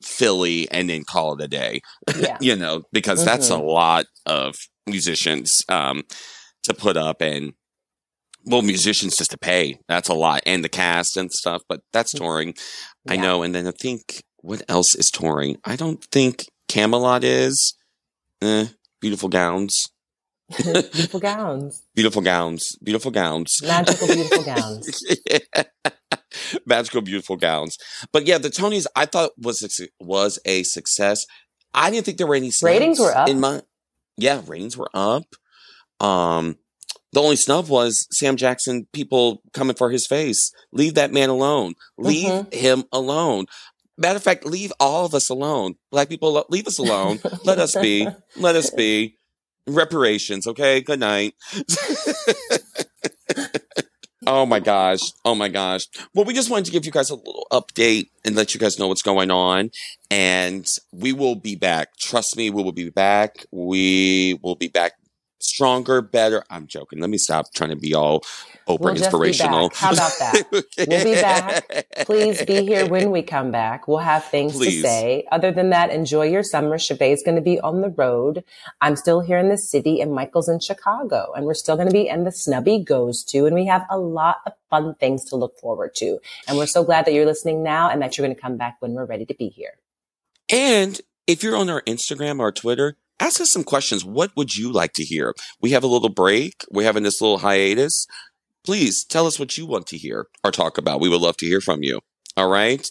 Philly, 0.04 0.70
and 0.72 0.90
then 0.90 1.04
call 1.04 1.34
it 1.34 1.42
a 1.44 1.48
day. 1.48 1.82
yeah. 2.18 2.38
you 2.42 2.56
know, 2.56 2.84
because 2.92 3.24
that's 3.24 3.50
a 3.50 3.58
lot 3.58 4.06
of 4.26 4.56
musicians 4.88 5.64
um, 5.70 6.04
to 6.64 6.74
put 6.74 6.98
up 6.98 7.22
and 7.22 7.54
well, 8.46 8.62
musicians 8.62 9.18
just 9.18 9.32
to 9.32 9.38
pay. 9.38 9.80
That's 9.88 10.10
a 10.10 10.14
lot, 10.14 10.42
and 10.46 10.64
the 10.64 10.70
cast 10.70 11.18
and 11.18 11.32
stuff. 11.32 11.62
But 11.68 11.82
that's 11.92 12.14
touring. 12.14 12.56
I 13.08 13.18
know. 13.18 13.44
And 13.44 13.54
then 13.54 13.68
I 13.68 13.72
think 13.72 14.24
what 14.38 14.64
else 14.70 14.96
is 14.96 15.12
touring? 15.12 15.58
I 15.66 15.76
don't 15.76 16.04
think 16.06 16.46
Camelot 16.68 17.24
is. 17.24 17.76
Eh, 18.42 18.68
beautiful 19.02 19.28
gowns, 19.28 19.90
beautiful 20.64 21.20
gowns, 21.20 21.84
beautiful 21.94 22.22
gowns, 22.22 22.78
beautiful 22.82 23.12
gowns. 23.12 23.60
magical, 23.62 24.08
beautiful 24.08 24.44
gowns. 24.44 25.04
Magical, 26.66 27.02
beautiful 27.02 27.36
gowns. 27.38 27.78
But 28.12 28.26
yeah, 28.28 28.38
the 28.38 28.50
Tonys 28.50 28.86
I 28.96 29.06
thought 29.06 29.32
was 29.38 29.62
a, 29.64 29.88
was 30.04 30.40
a 30.46 30.64
success. 30.64 31.26
I 31.74 31.90
didn't 31.92 32.06
think 32.06 32.18
there 32.18 32.28
were 32.28 32.36
any 32.36 32.52
Ratings 32.64 33.00
were 33.00 33.16
up. 33.16 33.30
in 33.30 33.40
my. 33.40 33.62
Yeah, 34.18 34.42
ratings 34.48 34.76
were 34.78 34.90
up. 34.94 35.26
Um, 36.00 36.58
the 37.14 37.22
only 37.22 37.36
snub 37.36 37.70
was 37.70 38.08
Sam 38.12 38.36
Jackson. 38.38 38.88
People 38.94 39.42
coming 39.54 39.76
for 39.76 39.90
his 39.90 40.06
face. 40.08 40.52
Leave 40.72 40.96
that 40.96 41.12
man 41.14 41.30
alone. 41.30 41.74
Leave 41.98 42.28
Mhm. 42.28 42.54
him 42.54 42.84
alone. 42.92 43.46
Matter 43.98 44.18
of 44.18 44.24
fact, 44.24 44.46
leave 44.46 44.72
all 44.80 45.06
of 45.06 45.14
us 45.14 45.30
alone. 45.30 45.76
Black 45.92 46.08
people, 46.10 46.46
leave 46.50 46.68
us 46.68 46.78
alone. 46.80 47.20
Let 47.44 47.60
us 47.60 47.76
be. 47.76 48.08
Let 48.38 48.56
us 48.56 48.70
be. 48.70 49.18
Reparations, 49.68 50.48
okay? 50.48 50.82
Good 50.82 51.00
night. 51.02 51.36
oh 54.30 54.46
my 54.46 54.60
gosh. 54.60 55.02
Oh 55.26 55.36
my 55.36 55.50
gosh. 55.50 55.88
Well, 56.14 56.24
we 56.24 56.34
just 56.34 56.50
wanted 56.50 56.66
to 56.66 56.72
give 56.72 56.86
you 56.86 56.92
guys 56.92 57.10
a 57.10 57.16
little 57.16 57.48
update 57.52 58.10
and 58.24 58.36
let 58.36 58.54
you 58.54 58.60
guys 58.60 58.78
know 58.78 58.88
what's 58.88 59.02
going 59.02 59.32
on. 59.32 59.72
And 60.12 60.68
we 60.92 61.14
will 61.14 61.36
be 61.36 61.56
back. 61.56 61.98
Trust 62.00 62.38
me, 62.38 62.50
we 62.50 62.64
will 62.64 62.72
be 62.72 62.90
back. 62.90 63.46
We 63.52 64.40
will 64.44 64.56
be 64.56 64.68
back 64.68 64.94
stronger, 65.40 66.02
better. 66.02 66.44
I'm 66.50 66.68
joking. 66.68 67.00
Let 67.00 67.10
me 67.10 67.18
stop 67.18 67.54
trying 67.54 67.72
to 67.72 67.76
be 67.76 67.94
all 67.94 68.22
Oprah 68.68 68.80
We'll 68.80 68.96
inspirational. 68.96 69.72
How 69.74 69.94
about 69.94 70.12
that? 70.20 70.44
We'll 70.52 71.04
be 71.04 71.16
back. 71.16 71.88
Please 72.06 72.44
be 72.46 72.66
here 72.66 72.86
when 72.88 73.12
we 73.12 73.24
come 73.24 73.52
back. 73.52 73.88
We'll 73.88 73.98
have 73.98 74.24
things 74.32 74.54
Please. 74.54 74.82
to 74.82 74.88
say. 74.88 75.28
Other 75.32 75.52
than 75.52 75.72
that, 75.72 75.90
enjoy 75.90 76.28
your 76.28 76.44
summer. 76.44 76.78
Chevet's 76.78 77.24
going 77.24 77.36
to 77.36 77.42
be 77.42 77.60
on 77.60 77.82
the 77.82 77.90
road. 77.90 78.44
I'm 78.82 78.96
still 78.96 79.22
here 79.22 79.38
in 79.38 79.50
the 79.50 79.58
city 79.58 80.02
and 80.02 80.14
Michael's 80.14 80.50
in 80.50 80.60
Chicago 80.60 81.34
and 81.36 81.46
we're 81.46 81.56
still 81.56 81.76
going 81.76 81.88
to 81.88 81.94
be 81.94 82.08
in 82.08 82.24
the 82.24 82.32
snubby 82.32 82.84
goes 82.84 83.24
to 83.26 83.46
and 83.46 83.56
we 83.56 83.66
have 83.66 83.86
a 83.90 83.98
lot 83.98 84.38
of 84.46 84.54
fun 84.70 84.96
things 84.96 85.26
to 85.26 85.36
look 85.36 85.58
forward 85.60 85.96
to. 85.96 86.20
And 86.48 86.58
we're 86.58 86.68
so 86.68 86.84
glad 86.84 87.06
that 87.06 87.14
you're 87.14 87.26
listening 87.26 87.64
now 87.64 87.90
and 87.90 88.02
that 88.02 88.18
you're 88.18 88.26
going 88.26 88.36
to 88.36 88.42
come 88.42 88.58
back 88.58 88.78
when 88.80 88.94
we're 88.94 89.06
ready 89.06 89.26
to 89.26 89.34
be 89.34 89.50
here. 89.50 89.74
And 90.50 91.00
if 91.28 91.44
you're 91.44 91.56
on 91.56 91.70
our 91.70 91.82
Instagram 91.84 92.40
or 92.40 92.52
Twitter, 92.52 92.98
ask 93.20 93.42
us 93.42 93.52
some 93.52 93.64
questions. 93.64 94.06
What 94.06 94.32
would 94.36 94.56
you 94.56 94.72
like 94.72 94.94
to 94.94 95.04
hear? 95.04 95.34
We 95.62 95.72
have 95.72 95.84
a 95.84 95.88
little 95.88 96.10
break. 96.10 96.66
We're 96.72 96.86
having 96.86 97.04
this 97.04 97.22
little 97.22 97.40
hiatus. 97.40 98.08
Please 98.66 99.04
tell 99.04 99.28
us 99.28 99.40
what 99.40 99.58
you 99.58 99.66
want 99.66 99.88
to 99.88 99.98
hear 99.98 100.28
or 100.44 100.52
talk 100.52 100.78
about. 100.78 101.00
We 101.00 101.10
would 101.10 101.22
love 101.22 101.38
to 101.38 101.46
hear 101.46 101.62
from 101.62 101.84
you. 101.84 102.00
All 102.36 102.50
right. 102.50 102.90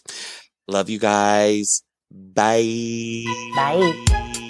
Love 0.67 0.91
you 0.91 0.99
guys. 0.99 1.83
Bye. 2.11 3.25
Bye. 3.55 4.45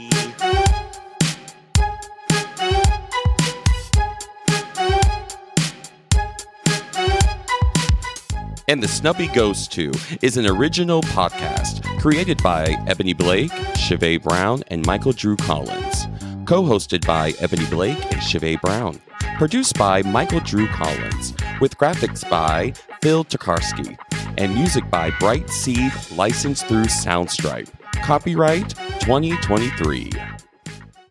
And 8.68 8.82
The 8.82 8.88
Snubby 8.88 9.28
Goes 9.28 9.66
To 9.68 9.90
is 10.20 10.36
an 10.36 10.46
original 10.46 11.00
podcast 11.00 11.82
created 12.00 12.42
by 12.42 12.76
Ebony 12.86 13.14
Blake, 13.14 13.50
Chevet 13.50 14.22
Brown, 14.22 14.62
and 14.66 14.84
Michael 14.84 15.12
Drew 15.12 15.36
Collins. 15.36 16.06
Co 16.44 16.62
hosted 16.62 17.06
by 17.06 17.32
Ebony 17.40 17.64
Blake 17.70 17.96
and 18.12 18.20
Chevet 18.20 18.60
Brown. 18.60 19.00
Produced 19.38 19.78
by 19.78 20.02
Michael 20.02 20.40
Drew 20.40 20.66
Collins. 20.66 21.32
With 21.62 21.78
graphics 21.78 22.28
by 22.28 22.74
Phil 23.00 23.24
Tokarski. 23.24 23.96
And 24.36 24.54
music 24.54 24.90
by 24.90 25.12
Bright 25.18 25.48
Seed, 25.48 25.90
licensed 26.14 26.66
through 26.66 26.84
Soundstripe. 26.84 27.70
Copyright 28.02 28.68
2023. 29.00 30.10